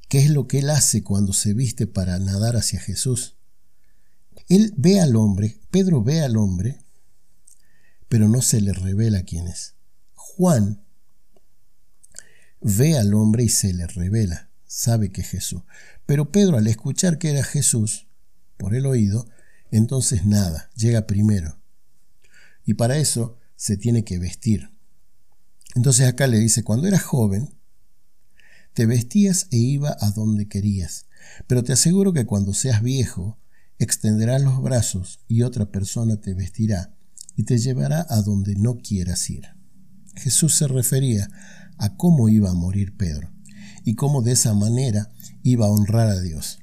¿Qué 0.07 0.19
es 0.19 0.29
lo 0.29 0.47
que 0.47 0.59
él 0.59 0.69
hace 0.69 1.03
cuando 1.03 1.33
se 1.33 1.53
viste 1.53 1.87
para 1.87 2.17
nadar 2.19 2.55
hacia 2.55 2.79
Jesús? 2.79 3.35
Él 4.47 4.73
ve 4.77 5.01
al 5.01 5.15
hombre, 5.15 5.59
Pedro 5.71 6.03
ve 6.03 6.21
al 6.21 6.37
hombre, 6.37 6.79
pero 8.07 8.29
no 8.29 8.41
se 8.41 8.61
le 8.61 8.71
revela 8.71 9.23
quién 9.23 9.47
es. 9.47 9.75
Juan 10.13 10.86
ve 12.67 12.97
al 12.97 13.13
hombre 13.13 13.43
y 13.43 13.49
se 13.49 13.73
le 13.73 13.87
revela, 13.87 14.49
sabe 14.65 15.11
que 15.11 15.21
es 15.21 15.29
Jesús. 15.29 15.61
Pero 16.05 16.31
Pedro 16.31 16.57
al 16.57 16.67
escuchar 16.67 17.17
que 17.17 17.29
era 17.29 17.43
Jesús, 17.43 18.07
por 18.57 18.75
el 18.75 18.85
oído, 18.85 19.27
entonces 19.71 20.25
nada, 20.25 20.69
llega 20.75 21.07
primero. 21.07 21.59
Y 22.65 22.73
para 22.73 22.97
eso 22.97 23.37
se 23.55 23.77
tiene 23.77 24.03
que 24.03 24.19
vestir. 24.19 24.71
Entonces 25.75 26.07
acá 26.07 26.27
le 26.27 26.39
dice, 26.39 26.63
cuando 26.63 26.87
eras 26.87 27.03
joven, 27.03 27.55
te 28.73 28.85
vestías 28.85 29.47
e 29.51 29.57
iba 29.57 29.95
a 29.99 30.11
donde 30.11 30.47
querías. 30.47 31.05
Pero 31.47 31.63
te 31.63 31.73
aseguro 31.73 32.13
que 32.13 32.25
cuando 32.25 32.53
seas 32.53 32.81
viejo, 32.81 33.39
extenderás 33.79 34.41
los 34.41 34.61
brazos 34.61 35.19
y 35.27 35.43
otra 35.43 35.71
persona 35.71 36.17
te 36.17 36.33
vestirá 36.33 36.93
y 37.35 37.43
te 37.43 37.57
llevará 37.57 38.05
a 38.09 38.21
donde 38.21 38.55
no 38.55 38.77
quieras 38.77 39.29
ir. 39.29 39.45
Jesús 40.15 40.55
se 40.55 40.67
refería 40.67 41.29
a 41.77 41.95
cómo 41.95 42.29
iba 42.29 42.49
a 42.49 42.55
morir 42.55 42.95
Pedro 42.95 43.31
y 43.83 43.95
cómo 43.95 44.21
de 44.21 44.33
esa 44.33 44.53
manera 44.53 45.11
iba 45.43 45.65
a 45.65 45.69
honrar 45.69 46.09
a 46.09 46.19
Dios. 46.19 46.59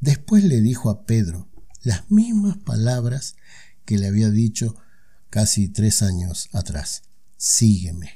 Después 0.00 0.44
le 0.44 0.60
dijo 0.60 0.90
a 0.90 1.06
Pedro 1.06 1.48
las 1.82 2.10
mismas 2.10 2.58
palabras 2.58 3.36
que 3.84 3.98
le 3.98 4.06
había 4.06 4.30
dicho 4.30 4.76
casi 5.30 5.68
tres 5.68 6.02
años 6.02 6.48
atrás. 6.52 7.02
Sígueme. 7.36 8.10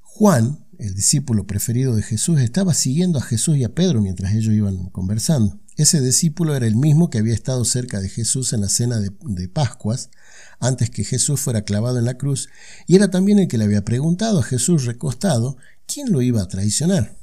Juan, 0.00 0.66
el 0.78 0.94
discípulo 0.94 1.46
preferido 1.46 1.94
de 1.94 2.02
Jesús, 2.02 2.40
estaba 2.40 2.72
siguiendo 2.72 3.18
a 3.18 3.22
Jesús 3.22 3.56
y 3.56 3.64
a 3.64 3.74
Pedro 3.74 4.00
mientras 4.00 4.32
ellos 4.34 4.54
iban 4.54 4.88
conversando. 4.90 5.60
Ese 5.76 6.00
discípulo 6.00 6.56
era 6.56 6.66
el 6.66 6.74
mismo 6.74 7.10
que 7.10 7.18
había 7.18 7.34
estado 7.34 7.62
cerca 7.66 8.00
de 8.00 8.08
Jesús 8.08 8.54
en 8.54 8.62
la 8.62 8.70
cena 8.70 8.98
de, 8.98 9.48
Pascuas, 9.48 10.10
antes 10.58 10.88
que 10.88 11.04
Jesús 11.04 11.38
fuera 11.38 11.62
clavado 11.62 11.98
en 11.98 12.06
la 12.06 12.16
cruz, 12.16 12.48
y 12.86 12.96
era 12.96 13.10
también 13.10 13.38
el 13.38 13.48
que 13.48 13.58
le 13.58 13.64
había 13.64 13.84
preguntado 13.84 14.38
a 14.38 14.42
Jesús 14.42 14.86
recostado 14.86 15.58
quién 15.86 16.10
lo 16.10 16.22
iba 16.22 16.40
a 16.40 16.48
traicionar. 16.48 17.18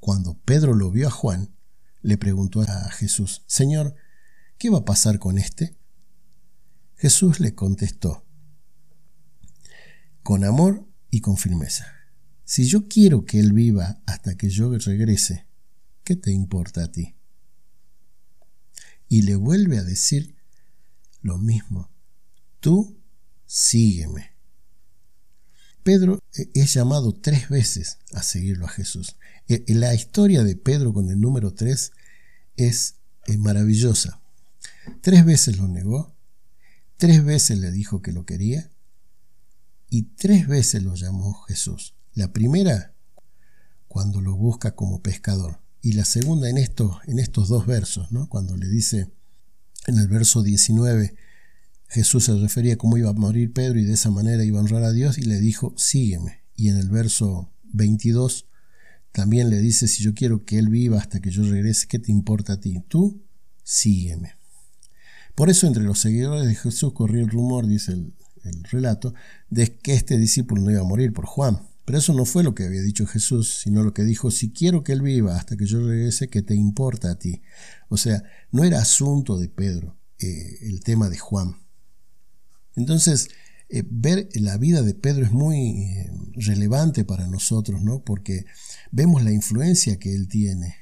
Cuando 0.00 0.38
Pedro 0.44 0.74
lo 0.74 0.90
vio 0.90 1.08
a 1.08 1.10
Juan, 1.10 1.54
le 2.02 2.18
preguntó 2.18 2.60
a 2.60 2.90
Jesús, 2.90 3.42
Señor, 3.46 3.94
¿qué 4.58 4.68
va 4.68 4.80
a 4.80 4.84
pasar 4.84 5.18
con 5.18 5.38
este? 5.38 5.74
Jesús 6.96 7.40
le 7.40 7.54
contestó, 7.54 8.26
con 10.22 10.44
amor 10.44 10.86
y 11.10 11.20
con 11.20 11.38
firmeza. 11.38 11.86
Si 12.44 12.66
yo 12.66 12.86
quiero 12.86 13.24
que 13.24 13.40
Él 13.40 13.54
viva 13.54 14.02
hasta 14.04 14.34
que 14.36 14.50
yo 14.50 14.76
regrese, 14.76 15.46
¿qué 16.04 16.16
te 16.16 16.32
importa 16.32 16.84
a 16.84 16.92
ti? 16.92 17.16
Y 19.14 19.22
le 19.22 19.36
vuelve 19.36 19.78
a 19.78 19.84
decir 19.84 20.34
lo 21.22 21.38
mismo. 21.38 21.88
Tú 22.58 22.98
sígueme. 23.46 24.32
Pedro 25.84 26.20
e, 26.36 26.50
es 26.54 26.74
llamado 26.74 27.14
tres 27.14 27.48
veces 27.48 27.98
a 28.12 28.24
seguirlo 28.24 28.66
a 28.66 28.70
Jesús. 28.70 29.14
E, 29.46 29.72
la 29.72 29.94
historia 29.94 30.42
de 30.42 30.56
Pedro 30.56 30.92
con 30.92 31.10
el 31.10 31.20
número 31.20 31.54
tres 31.54 31.92
es 32.56 32.96
maravillosa. 33.38 34.20
Tres 35.00 35.24
veces 35.24 35.58
lo 35.58 35.68
negó, 35.68 36.12
tres 36.96 37.24
veces 37.24 37.58
le 37.58 37.70
dijo 37.70 38.02
que 38.02 38.10
lo 38.10 38.26
quería 38.26 38.68
y 39.90 40.02
tres 40.16 40.48
veces 40.48 40.82
lo 40.82 40.96
llamó 40.96 41.34
Jesús. 41.42 41.94
La 42.14 42.32
primera, 42.32 42.96
cuando 43.86 44.20
lo 44.20 44.34
busca 44.34 44.74
como 44.74 45.02
pescador. 45.02 45.60
Y 45.84 45.92
la 45.92 46.06
segunda 46.06 46.48
en 46.48 46.56
estos, 46.56 47.48
dos 47.48 47.66
versos, 47.66 48.08
cuando 48.30 48.56
le 48.56 48.70
dice 48.70 49.12
en 49.86 49.98
el 49.98 50.08
verso 50.08 50.42
19, 50.42 51.14
Jesús 51.88 52.24
se 52.24 52.34
refería 52.38 52.72
a 52.72 52.76
cómo 52.78 52.96
iba 52.96 53.10
a 53.10 53.12
morir 53.12 53.52
Pedro 53.52 53.78
y 53.78 53.84
de 53.84 53.92
esa 53.92 54.10
manera 54.10 54.42
iba 54.44 54.58
a 54.58 54.62
honrar 54.62 54.82
a 54.82 54.92
Dios 54.92 55.18
y 55.18 55.24
le 55.24 55.38
dijo, 55.40 55.74
sígueme. 55.76 56.42
Y 56.56 56.70
en 56.70 56.78
el 56.78 56.88
verso 56.88 57.52
22 57.64 58.46
también 59.12 59.50
le 59.50 59.58
dice, 59.58 59.86
si 59.86 60.02
yo 60.02 60.14
quiero 60.14 60.46
que 60.46 60.58
Él 60.58 60.70
viva 60.70 60.98
hasta 60.98 61.20
que 61.20 61.30
yo 61.30 61.42
regrese, 61.42 61.86
¿qué 61.86 61.98
te 61.98 62.10
importa 62.10 62.54
a 62.54 62.60
ti? 62.60 62.82
Tú 62.88 63.22
sígueme. 63.62 64.36
Por 65.34 65.50
eso 65.50 65.66
entre 65.66 65.82
los 65.82 65.98
seguidores 65.98 66.46
de 66.46 66.54
Jesús 66.54 66.94
corrió 66.94 67.22
el 67.22 67.28
rumor, 67.28 67.66
dice 67.66 67.92
el 67.92 68.64
relato, 68.70 69.12
de 69.50 69.76
que 69.76 69.92
este 69.92 70.16
discípulo 70.16 70.62
no 70.62 70.70
iba 70.70 70.80
a 70.80 70.84
morir 70.84 71.12
por 71.12 71.26
Juan. 71.26 71.60
Pero 71.84 71.98
eso 71.98 72.14
no 72.14 72.24
fue 72.24 72.42
lo 72.42 72.54
que 72.54 72.64
había 72.64 72.80
dicho 72.80 73.06
Jesús, 73.06 73.60
sino 73.62 73.82
lo 73.82 73.92
que 73.92 74.04
dijo, 74.04 74.30
si 74.30 74.50
quiero 74.50 74.82
que 74.82 74.92
Él 74.92 75.02
viva 75.02 75.36
hasta 75.36 75.56
que 75.56 75.66
yo 75.66 75.86
regrese, 75.86 76.28
¿qué 76.28 76.42
te 76.42 76.54
importa 76.54 77.10
a 77.10 77.18
ti? 77.18 77.42
O 77.88 77.96
sea, 77.96 78.22
no 78.50 78.64
era 78.64 78.80
asunto 78.80 79.38
de 79.38 79.48
Pedro 79.48 79.98
eh, 80.18 80.58
el 80.62 80.80
tema 80.80 81.10
de 81.10 81.18
Juan. 81.18 81.58
Entonces, 82.74 83.28
eh, 83.68 83.82
ver 83.86 84.28
la 84.34 84.56
vida 84.56 84.82
de 84.82 84.94
Pedro 84.94 85.26
es 85.26 85.32
muy 85.32 85.82
eh, 85.82 86.10
relevante 86.34 87.04
para 87.04 87.26
nosotros, 87.26 87.82
¿no? 87.82 88.02
Porque 88.02 88.46
vemos 88.90 89.22
la 89.22 89.32
influencia 89.32 89.98
que 89.98 90.14
él 90.14 90.28
tiene, 90.28 90.76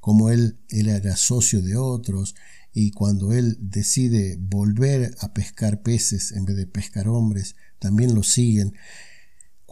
como 0.00 0.30
él, 0.30 0.58
él 0.68 0.88
era 0.88 1.16
socio 1.16 1.60
de 1.60 1.76
otros, 1.76 2.34
y 2.72 2.90
cuando 2.92 3.32
él 3.32 3.56
decide 3.60 4.38
volver 4.40 5.14
a 5.20 5.34
pescar 5.34 5.82
peces 5.82 6.32
en 6.32 6.44
vez 6.44 6.56
de 6.56 6.66
pescar 6.66 7.08
hombres, 7.08 7.54
también 7.78 8.14
lo 8.14 8.22
siguen 8.22 8.74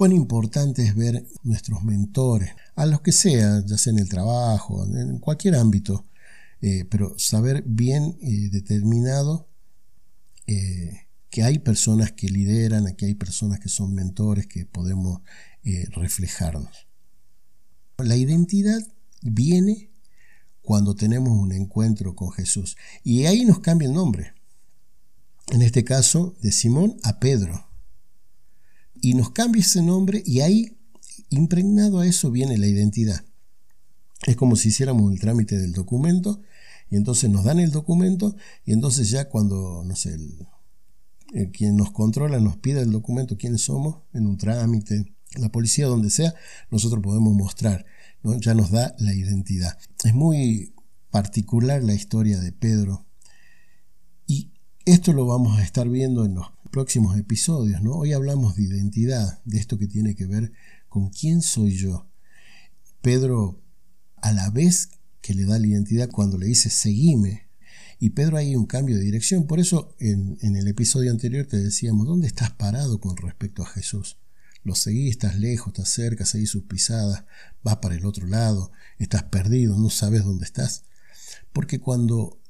cuán 0.01 0.13
importante 0.13 0.83
es 0.83 0.95
ver 0.95 1.27
nuestros 1.43 1.85
mentores, 1.85 2.53
a 2.75 2.87
los 2.87 3.03
que 3.03 3.13
sea, 3.13 3.63
ya 3.67 3.77
sea 3.77 3.93
en 3.93 3.99
el 3.99 4.09
trabajo, 4.09 4.83
en 4.87 5.19
cualquier 5.19 5.57
ámbito, 5.57 6.07
eh, 6.63 6.87
pero 6.89 7.19
saber 7.19 7.63
bien 7.67 8.17
y 8.23 8.49
determinado 8.49 9.51
eh, 10.47 11.07
que 11.29 11.43
hay 11.43 11.59
personas 11.59 12.13
que 12.13 12.31
lideran, 12.31 12.97
que 12.97 13.05
hay 13.05 13.15
personas 13.15 13.61
que 13.61 13.69
son 13.69 13.95
mentores, 13.95 14.47
que 14.47 14.65
podemos 14.65 15.21
eh, 15.65 15.85
reflejarnos. 15.91 16.87
La 17.99 18.17
identidad 18.17 18.81
viene 19.21 19.91
cuando 20.63 20.95
tenemos 20.95 21.39
un 21.39 21.53
encuentro 21.53 22.17
con 22.17 22.33
Jesús 22.33 22.79
y 23.05 23.27
ahí 23.27 23.45
nos 23.45 23.59
cambia 23.59 23.87
el 23.87 23.93
nombre. 23.93 24.33
en 25.53 25.61
este 25.61 25.85
caso 25.85 26.37
de 26.41 26.53
Simón 26.53 26.97
a 27.03 27.21
Pedro. 27.21 27.70
Y 29.01 29.15
nos 29.15 29.31
cambia 29.31 29.61
ese 29.61 29.83
nombre 29.83 30.23
y 30.27 30.41
ahí, 30.41 30.77
impregnado 31.31 32.01
a 32.01 32.07
eso, 32.07 32.31
viene 32.31 32.59
la 32.59 32.67
identidad. 32.67 33.25
Es 34.27 34.37
como 34.37 34.57
si 34.57 34.69
hiciéramos 34.69 35.11
el 35.13 35.19
trámite 35.19 35.59
del 35.59 35.73
documento 35.73 36.41
y 36.91 36.97
entonces 36.97 37.31
nos 37.31 37.45
dan 37.45 37.61
el 37.61 37.71
documento 37.71 38.37
y 38.65 38.73
entonces 38.73 39.09
ya 39.11 39.29
cuando, 39.29 39.83
no 39.85 39.97
sé, 39.97 40.19
quien 41.53 41.77
nos 41.77 41.93
controla 41.93 42.41
nos 42.41 42.57
pide 42.57 42.81
el 42.81 42.91
documento, 42.91 43.39
quiénes 43.39 43.63
somos, 43.63 44.03
en 44.13 44.27
un 44.27 44.37
trámite, 44.37 45.15
la 45.37 45.51
policía, 45.51 45.87
donde 45.87 46.11
sea, 46.11 46.35
nosotros 46.71 47.03
podemos 47.03 47.33
mostrar, 47.35 47.87
¿no? 48.23 48.39
ya 48.39 48.55
nos 48.55 48.71
da 48.71 48.95
la 48.99 49.15
identidad. 49.15 49.79
Es 50.05 50.15
muy 50.15 50.75
particular 51.11 51.83
la 51.83 51.95
historia 51.95 52.41
de 52.41 52.53
Pedro 52.53 53.07
y 54.27 54.51
esto 54.85 55.13
lo 55.13 55.27
vamos 55.27 55.59
a 55.59 55.63
estar 55.63 55.89
viendo 55.89 56.25
en 56.25 56.35
los 56.35 56.49
próximos 56.71 57.19
episodios. 57.19 57.83
¿no? 57.83 57.93
Hoy 57.93 58.13
hablamos 58.13 58.57
de 58.57 58.63
identidad, 58.63 59.43
de 59.45 59.59
esto 59.59 59.79
que 59.79 59.87
tiene 59.87 60.15
que 60.15 60.27
ver 60.27 60.53
con 60.89 61.11
quién 61.11 61.43
soy 61.43 61.77
yo. 61.77 62.09
Pedro, 63.03 63.63
a 64.17 64.33
la 64.33 64.51
vez 64.51 64.91
que 65.21 65.35
le 65.35 65.45
da 65.45 65.59
la 65.59 65.67
identidad 65.67 66.11
cuando 66.11 66.39
le 66.39 66.47
dice 66.47 66.71
seguime, 66.71 67.49
y 68.03 68.11
Pedro 68.11 68.39
hay 68.39 68.57
un 68.57 68.65
cambio 68.65 68.97
de 68.97 69.05
dirección. 69.05 69.47
Por 69.47 69.61
eso 69.61 69.95
en, 69.99 70.39
en, 70.41 70.57
el 70.57 70.67
episodio 70.69 71.11
anterior 71.11 71.45
te 71.47 71.59
decíamos, 71.59 72.07
¿dónde 72.07 72.29
estás 72.29 72.51
parado 72.51 72.99
con 72.99 73.17
respecto 73.19 73.63
a 73.63 73.67
Jesús? 73.67 74.17
Lo 74.63 74.75
seguís, 74.75 75.11
estás 75.11 75.39
lejos, 75.39 75.69
estás 75.69 75.91
cerca, 75.91 76.25
seguís 76.25 76.51
sus 76.51 76.65
pisadas, 76.65 77.25
vas 77.63 77.77
para 77.77 77.95
el 77.95 78.07
otro 78.07 78.27
lado, 78.27 78.73
estás 78.99 79.25
perdido, 79.25 79.79
no 79.79 79.91
sabes 79.91 80.25
dónde 80.25 80.47
estás. 80.47 80.85
Porque 81.53 81.79
cuando 81.79 82.41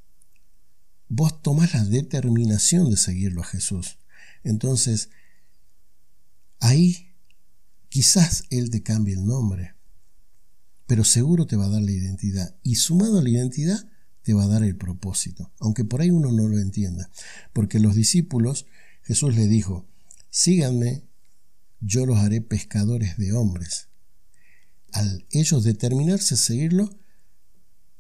vos 1.09 1.43
tomás 1.43 1.75
la 1.75 1.85
determinación 1.85 2.89
de 2.91 2.97
seguirlo 2.97 3.43
a 3.43 3.47
Jesús, 3.47 3.99
entonces 4.45 5.11
ahí 6.61 7.15
quizás 7.89 8.45
Él 8.51 8.71
te 8.71 8.83
cambie 8.83 9.15
el 9.15 9.27
nombre, 9.27 9.75
pero 10.87 11.05
seguro 11.05 11.47
te 11.47 11.57
va 11.57 11.67
a 11.67 11.71
dar 11.71 11.83
la 11.83 11.93
identidad. 11.93 12.57
Y 12.63 12.77
sumado 12.77 13.19
a 13.19 13.23
la 13.23 13.31
identidad, 13.31 13.89
te 14.23 14.35
va 14.35 14.45
a 14.45 14.49
dar 14.49 14.63
el 14.63 14.77
propósito, 14.77 15.53
aunque 15.59 15.85
por 15.85 16.01
ahí 16.01 16.11
uno 16.11 16.33
no 16.33 16.49
lo 16.49 16.59
entienda. 16.59 17.11
Porque 17.53 17.79
los 17.79 17.95
discípulos, 17.95 18.67
Jesús 19.03 19.35
le 19.35 19.47
dijo, 19.47 19.87
síganme 20.31 21.05
yo 21.81 22.07
los 22.07 22.19
haré 22.19 22.41
pescadores 22.41 23.17
de 23.17 23.33
hombres. 23.33 23.89
Al 24.93 25.27
ellos 25.31 25.65
determinarse 25.65 26.35
a 26.35 26.39
seguirlo, 26.39 26.91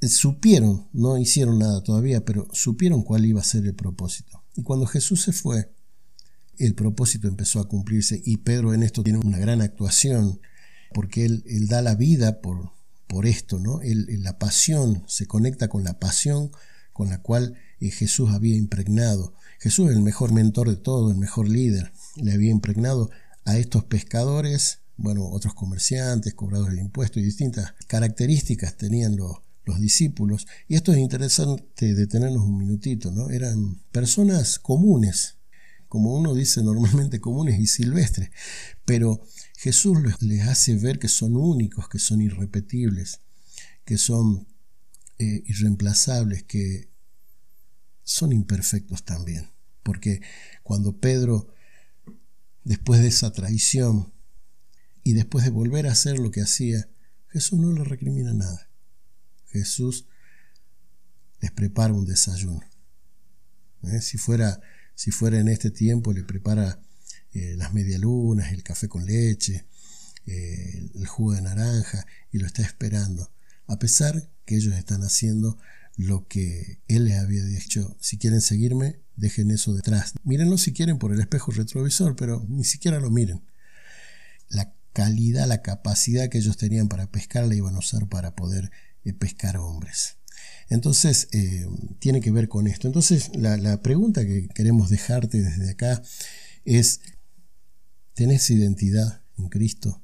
eh, 0.01 0.09
supieron, 0.09 0.89
no 0.93 1.19
hicieron 1.19 1.59
nada 1.59 1.83
todavía, 1.83 2.25
pero 2.25 2.49
supieron 2.53 3.03
cuál 3.03 3.25
iba 3.25 3.41
a 3.41 3.45
ser 3.45 3.65
el 3.65 3.75
propósito. 3.75 4.43
Y 4.55 4.63
cuando 4.63 4.87
Jesús 4.87 5.23
se 5.23 5.33
fue, 5.33 5.73
el 6.61 6.75
propósito 6.75 7.29
empezó 7.29 7.61
a 7.61 7.69
cumplirse 7.69 8.21
y 8.25 8.39
Pedro 8.39 8.75
en 8.75 8.83
esto 8.83 9.03
tiene 9.03 9.19
una 9.19 9.39
gran 9.39 9.61
actuación, 9.61 10.41
porque 10.93 11.25
él, 11.25 11.45
él 11.47 11.69
da 11.69 11.83
la 11.83 11.95
vida 11.95 12.41
por, 12.41 12.73
por 13.11 13.27
esto, 13.27 13.59
¿no? 13.59 13.81
la 13.83 14.39
pasión 14.39 15.03
se 15.09 15.27
conecta 15.27 15.69
con 15.69 15.83
la 15.83 15.99
pasión 15.99 16.53
con 16.93 17.09
la 17.09 17.21
cual 17.21 17.57
eh, 17.81 17.91
Jesús 17.91 18.31
había 18.31 18.57
impregnado. 18.57 19.35
Jesús 19.59 19.91
es 19.91 19.97
el 19.97 20.03
mejor 20.03 20.33
mentor 20.33 20.69
de 20.69 20.77
todo, 20.77 21.11
el 21.11 21.17
mejor 21.17 21.49
líder, 21.49 21.93
le 22.17 22.33
había 22.33 22.51
impregnado 22.51 23.11
a 23.45 23.59
estos 23.59 23.85
pescadores, 23.85 24.81
bueno, 24.97 25.27
otros 25.29 25.55
comerciantes, 25.55 26.35
cobradores 26.35 26.77
de 26.77 26.83
impuestos 26.83 27.23
y 27.23 27.25
distintas 27.25 27.75
características 27.89 28.77
tenían 28.77 29.17
los, 29.17 29.39
los 29.65 29.81
discípulos. 29.81 30.47
Y 30.69 30.77
esto 30.77 30.93
es 30.93 30.99
interesante 30.99 31.95
detenernos 31.95 32.45
un 32.45 32.59
minutito, 32.59 33.11
¿no? 33.11 33.31
Eran 33.31 33.81
personas 33.91 34.59
comunes, 34.59 35.37
como 35.91 36.15
uno 36.15 36.35
dice 36.35 36.63
normalmente 36.63 37.21
comunes 37.21 37.59
y 37.59 37.67
silvestres, 37.67 38.31
pero 38.85 39.27
Jesús 39.59 39.99
les 40.21 40.47
hace 40.47 40.77
ver 40.77 41.01
que 41.01 41.09
son 41.09 41.37
únicos, 41.37 41.89
que 41.89 41.99
son 41.99 42.21
irrepetibles, 42.21 43.21
que 43.85 43.99
son 43.99 44.47
eh, 45.19 45.43
irreemplazables, 45.47 46.45
que 46.45 46.89
son 48.05 48.33
imperfectos 48.33 49.05
también. 49.05 49.51
Porque 49.83 50.23
cuando 50.63 50.97
Pedro 50.97 51.53
después 52.63 53.01
de 53.01 53.09
esa 53.09 53.33
traición 53.33 54.13
y 55.03 55.15
después 55.15 55.45
de 55.45 55.51
volver 55.51 55.89
a 55.89 55.93
hacer 55.93 56.21
lo 56.21 56.31
que 56.31 56.41
hacía, 56.41 56.89
Jesús 57.31 57.59
no 57.59 57.73
le 57.73 57.83
recrimina 57.83 58.33
nada. 58.33 58.71
Jesús 59.49 60.07
les 61.41 61.51
prepara 61.51 61.93
un 61.93 62.05
desayuno. 62.05 62.63
¿Eh? 63.83 64.01
Si, 64.01 64.19
fuera, 64.19 64.61
si 65.01 65.13
fuera 65.13 65.41
en 65.41 65.49
este 65.49 65.71
tiempo, 65.71 66.13
le 66.13 66.25
prepara 66.25 66.79
eh, 67.33 67.55
las 67.57 67.73
medialunas, 67.73 68.53
el 68.53 68.63
café 68.63 68.87
con 68.87 69.07
leche, 69.07 69.65
eh, 70.27 70.91
el 70.95 71.07
jugo 71.07 71.33
de 71.33 71.41
naranja 71.41 72.07
y 72.31 72.37
lo 72.37 72.45
está 72.45 72.61
esperando. 72.61 73.33
A 73.67 73.79
pesar 73.79 74.29
que 74.45 74.57
ellos 74.57 74.75
están 74.75 75.03
haciendo 75.03 75.57
lo 75.97 76.29
que 76.29 76.83
Él 76.87 77.07
les 77.07 77.19
había 77.19 77.43
dicho, 77.43 77.97
si 77.99 78.19
quieren 78.19 78.43
seguirme, 78.43 79.01
dejen 79.17 79.51
eso 79.51 79.73
detrás. 79.73 80.13
Mírenlo 80.23 80.59
si 80.59 80.75
quieren 80.75 80.99
por 80.99 81.15
el 81.15 81.21
espejo 81.21 81.51
retrovisor, 81.51 82.15
pero 82.15 82.45
ni 82.51 82.65
siquiera 82.65 83.01
lo 83.01 83.09
miren. 83.09 83.43
La 84.51 84.75
calidad, 84.93 85.49
la 85.49 85.63
capacidad 85.63 86.29
que 86.29 86.37
ellos 86.37 86.59
tenían 86.59 86.89
para 86.89 87.11
pescar 87.11 87.47
la 87.47 87.55
iban 87.55 87.75
a 87.75 87.79
usar 87.79 88.07
para 88.11 88.37
poder 88.37 88.71
eh, 89.05 89.15
pescar 89.15 89.57
hombres. 89.57 90.19
Entonces, 90.71 91.29
eh, 91.33 91.67
tiene 91.99 92.21
que 92.21 92.31
ver 92.31 92.49
con 92.49 92.69
esto. 92.69 92.87
Entonces, 92.87 93.33
la, 93.35 93.83
pregunta 93.83 94.25
que 94.25 94.49
queremos 94.49 94.89
dejarte 94.89 95.43
desde 95.43 95.73
acá 95.73 96.01
es, 96.65 97.01
¿tenés 98.15 98.49
identidad 98.51 99.21
en 99.37 99.49
Cristo? 99.49 100.01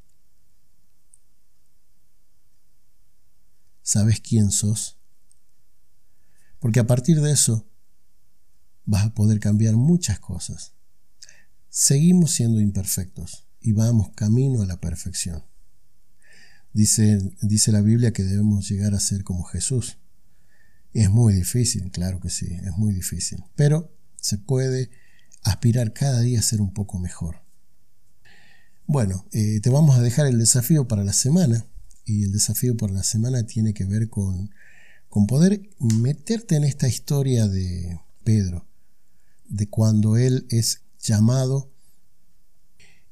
¿Sabes 3.83 4.20
quién 4.20 4.50
sos? 4.50 4.98
Porque 6.59 6.81
a 6.81 6.87
partir 6.87 7.20
de 7.20 7.31
eso 7.31 7.64
vas 8.87 9.07
a 9.07 9.14
poder 9.14 9.38
cambiar 9.38 9.76
muchas 9.76 10.18
cosas. 10.18 10.72
Seguimos 11.68 12.33
siendo 12.33 12.61
imperfectos 12.61 13.46
y 13.61 13.70
vamos 13.70 14.11
camino 14.16 14.62
a 14.62 14.66
la 14.66 14.81
perfección. 14.81 15.44
Dice, 16.72 17.20
dice 17.40 17.70
la 17.70 17.83
Biblia 17.83 18.12
que 18.12 18.24
debemos 18.24 18.68
llegar 18.68 18.94
a 18.94 19.00
ser 19.00 19.22
como 19.22 19.44
Jesús. 19.44 19.98
Es 20.96 21.11
muy 21.11 21.35
difícil, 21.35 21.90
claro 21.90 22.20
que 22.20 22.30
sí, 22.30 22.46
es 22.46 22.72
muy 22.78 22.94
difícil, 22.94 23.44
pero 23.54 23.92
se 24.18 24.38
puede 24.38 24.88
aspirar 25.42 25.92
cada 25.92 26.20
día 26.20 26.38
a 26.38 26.42
ser 26.42 26.62
un 26.62 26.72
poco 26.72 26.98
mejor. 26.98 27.42
Bueno, 28.87 29.26
eh, 29.32 29.61
te 29.61 29.68
vamos 29.68 29.98
a 29.98 30.00
dejar 30.00 30.26
el 30.26 30.38
desafío 30.38 30.88
para 30.88 31.04
la 31.04 31.12
semana 31.12 31.66
y 32.06 32.24
el 32.24 32.32
desafío 32.32 32.78
para 32.78 32.94
la 32.94 33.02
semana 33.02 33.44
tiene 33.44 33.74
que 33.74 33.85
ver 33.85 34.09
con, 34.09 34.50
con 35.11 35.26
poder 35.26 35.68
meterte 35.78 36.56
en 36.56 36.64
esta 36.64 36.88
historia 36.88 37.46
de 37.46 38.00
Pedro 38.24 38.66
de 39.50 39.68
cuando 39.68 40.16
Él 40.16 40.46
es 40.48 40.80
llamado 40.98 41.70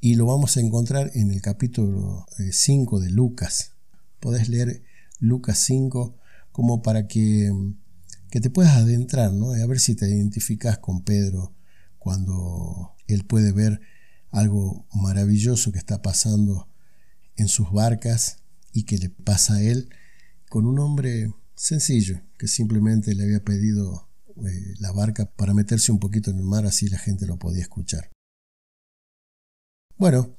y 0.01 0.15
lo 0.15 0.25
vamos 0.25 0.57
a 0.57 0.61
encontrar 0.61 1.11
en 1.13 1.31
el 1.31 1.43
capítulo 1.43 2.25
5 2.51 2.99
eh, 2.99 3.05
de 3.05 3.11
Lucas. 3.11 3.73
Podés 4.21 4.49
leer 4.49 4.83
Lucas 5.19 5.59
5 5.67 6.17
como 6.55 6.83
para 6.83 7.09
que, 7.09 7.53
que 8.31 8.41
te 8.41 8.49
puedas 8.49 8.77
adentrar, 8.77 9.33
¿no? 9.33 9.51
a 9.51 9.67
ver 9.67 9.81
si 9.81 9.97
te 9.97 10.09
identificas 10.09 10.79
con 10.79 11.03
Pedro 11.03 11.53
cuando 11.99 12.95
él 13.09 13.25
puede 13.25 13.51
ver 13.51 13.81
algo 14.31 14.87
maravilloso 14.95 15.73
que 15.73 15.79
está 15.79 16.01
pasando 16.01 16.69
en 17.35 17.49
sus 17.49 17.73
barcas 17.73 18.37
y 18.73 18.85
que 18.85 18.99
le 18.99 19.11
pasa 19.11 19.55
a 19.55 19.63
él 19.63 19.89
con 20.49 20.65
un 20.67 20.79
hombre 20.79 21.35
sencillo 21.57 22.21
que 22.39 22.47
simplemente 22.47 23.17
le 23.17 23.25
había 23.25 23.43
pedido 23.43 24.09
eh, 24.37 24.75
la 24.79 24.93
barca 24.93 25.27
para 25.27 25.55
meterse 25.55 25.91
un 25.91 25.99
poquito 25.99 26.31
en 26.31 26.39
el 26.39 26.45
mar, 26.45 26.67
así 26.67 26.87
la 26.87 26.99
gente 26.99 27.27
lo 27.27 27.37
podía 27.37 27.63
escuchar. 27.63 28.13
Bueno, 29.97 30.37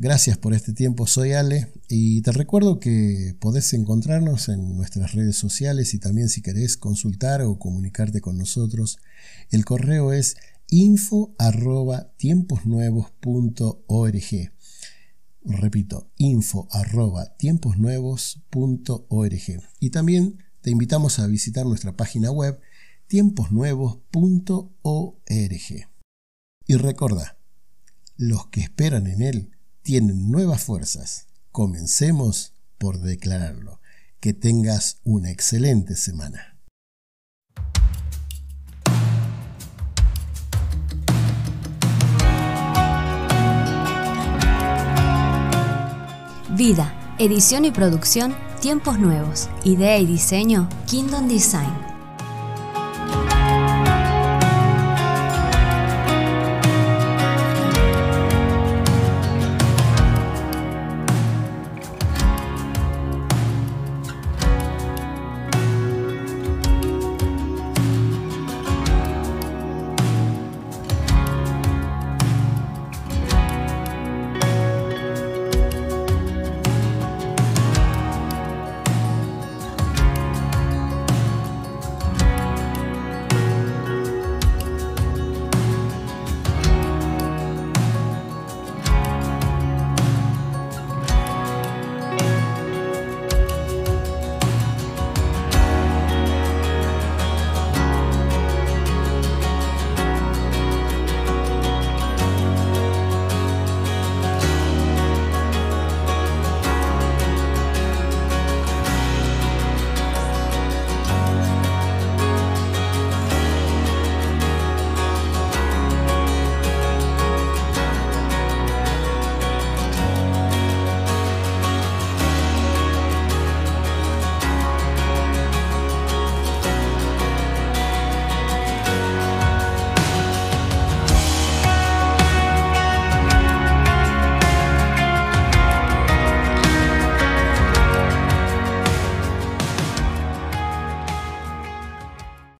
gracias 0.00 0.38
por 0.38 0.54
este 0.54 0.72
tiempo, 0.72 1.08
soy 1.08 1.32
Ale 1.32 1.72
y 1.88 2.22
te 2.22 2.30
recuerdo 2.30 2.78
que 2.78 3.34
podés 3.40 3.72
encontrarnos 3.74 4.48
en 4.48 4.76
nuestras 4.76 5.12
redes 5.12 5.36
sociales 5.36 5.92
y 5.92 5.98
también 5.98 6.28
si 6.28 6.40
querés 6.40 6.76
consultar 6.76 7.42
o 7.42 7.58
comunicarte 7.58 8.20
con 8.20 8.38
nosotros, 8.38 8.98
el 9.50 9.64
correo 9.64 10.12
es 10.12 10.36
info. 10.68 11.34
Repito, 15.44 16.12
info. 16.16 16.68
Y 19.80 19.90
también 19.90 20.38
te 20.60 20.70
invitamos 20.70 21.18
a 21.18 21.26
visitar 21.26 21.66
nuestra 21.66 21.96
página 21.96 22.30
web 22.30 22.60
tiemposnuevos.org. 23.08 25.88
Y 26.66 26.76
recuerda, 26.76 27.38
los 28.16 28.46
que 28.48 28.60
esperan 28.60 29.06
en 29.06 29.22
Él 29.22 29.57
tienen 29.88 30.30
nuevas 30.30 30.64
fuerzas. 30.64 31.28
Comencemos 31.50 32.52
por 32.76 33.00
declararlo. 33.00 33.80
Que 34.20 34.34
tengas 34.34 34.98
una 35.02 35.30
excelente 35.30 35.96
semana. 35.96 36.58
Vida, 46.54 47.16
edición 47.18 47.64
y 47.64 47.70
producción, 47.70 48.36
tiempos 48.60 48.98
nuevos, 48.98 49.48
idea 49.64 49.98
y 49.98 50.04
diseño, 50.04 50.68
Kingdom 50.86 51.28
Design. 51.28 51.87